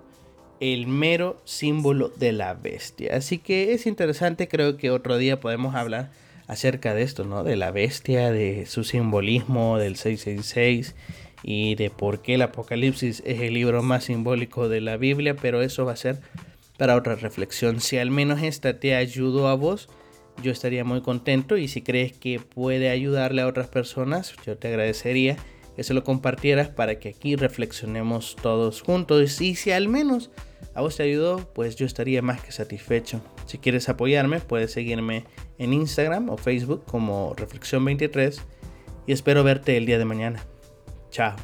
el 0.60 0.86
mero 0.86 1.36
símbolo 1.44 2.10
de 2.10 2.30
la 2.30 2.54
bestia. 2.54 3.16
Así 3.16 3.38
que 3.38 3.72
es 3.72 3.86
interesante, 3.86 4.46
creo 4.46 4.76
que 4.76 4.92
otro 4.92 5.18
día 5.18 5.40
podemos 5.40 5.74
hablar 5.74 6.12
acerca 6.46 6.94
de 6.94 7.02
esto, 7.02 7.24
¿no? 7.24 7.42
De 7.42 7.56
la 7.56 7.72
bestia, 7.72 8.30
de 8.30 8.66
su 8.66 8.84
simbolismo, 8.84 9.78
del 9.78 9.96
666 9.96 10.94
y 11.42 11.74
de 11.74 11.90
por 11.90 12.22
qué 12.22 12.34
el 12.34 12.42
Apocalipsis 12.42 13.20
es 13.26 13.40
el 13.40 13.54
libro 13.54 13.82
más 13.82 14.04
simbólico 14.04 14.68
de 14.68 14.80
la 14.80 14.96
Biblia, 14.96 15.34
pero 15.34 15.60
eso 15.60 15.84
va 15.84 15.94
a 15.94 15.96
ser 15.96 16.20
para 16.78 16.94
otra 16.94 17.16
reflexión. 17.16 17.80
Si 17.80 17.98
al 17.98 18.12
menos 18.12 18.44
esta 18.44 18.78
te 18.78 18.94
ayudó 18.94 19.48
a 19.48 19.54
vos, 19.54 19.88
yo 20.42 20.52
estaría 20.52 20.84
muy 20.84 21.00
contento 21.00 21.56
y 21.56 21.68
si 21.68 21.82
crees 21.82 22.12
que 22.12 22.40
puede 22.40 22.90
ayudarle 22.90 23.42
a 23.42 23.46
otras 23.46 23.68
personas, 23.68 24.34
yo 24.46 24.56
te 24.56 24.68
agradecería 24.68 25.36
que 25.76 25.84
se 25.84 25.94
lo 25.94 26.04
compartieras 26.04 26.68
para 26.68 26.98
que 26.98 27.10
aquí 27.10 27.36
reflexionemos 27.36 28.36
todos 28.40 28.82
juntos 28.82 29.40
y 29.40 29.54
si 29.54 29.70
al 29.70 29.88
menos 29.88 30.30
a 30.74 30.82
vos 30.82 30.96
te 30.96 31.02
ayudó, 31.02 31.52
pues 31.54 31.76
yo 31.76 31.86
estaría 31.86 32.22
más 32.22 32.42
que 32.42 32.52
satisfecho. 32.52 33.20
Si 33.46 33.58
quieres 33.58 33.88
apoyarme, 33.88 34.40
puedes 34.40 34.72
seguirme 34.72 35.24
en 35.58 35.72
Instagram 35.72 36.30
o 36.30 36.36
Facebook 36.36 36.84
como 36.84 37.34
Reflexión 37.36 37.84
23 37.84 38.42
y 39.06 39.12
espero 39.12 39.42
verte 39.42 39.76
el 39.76 39.86
día 39.86 39.98
de 39.98 40.04
mañana. 40.04 40.44
Chao. 41.10 41.34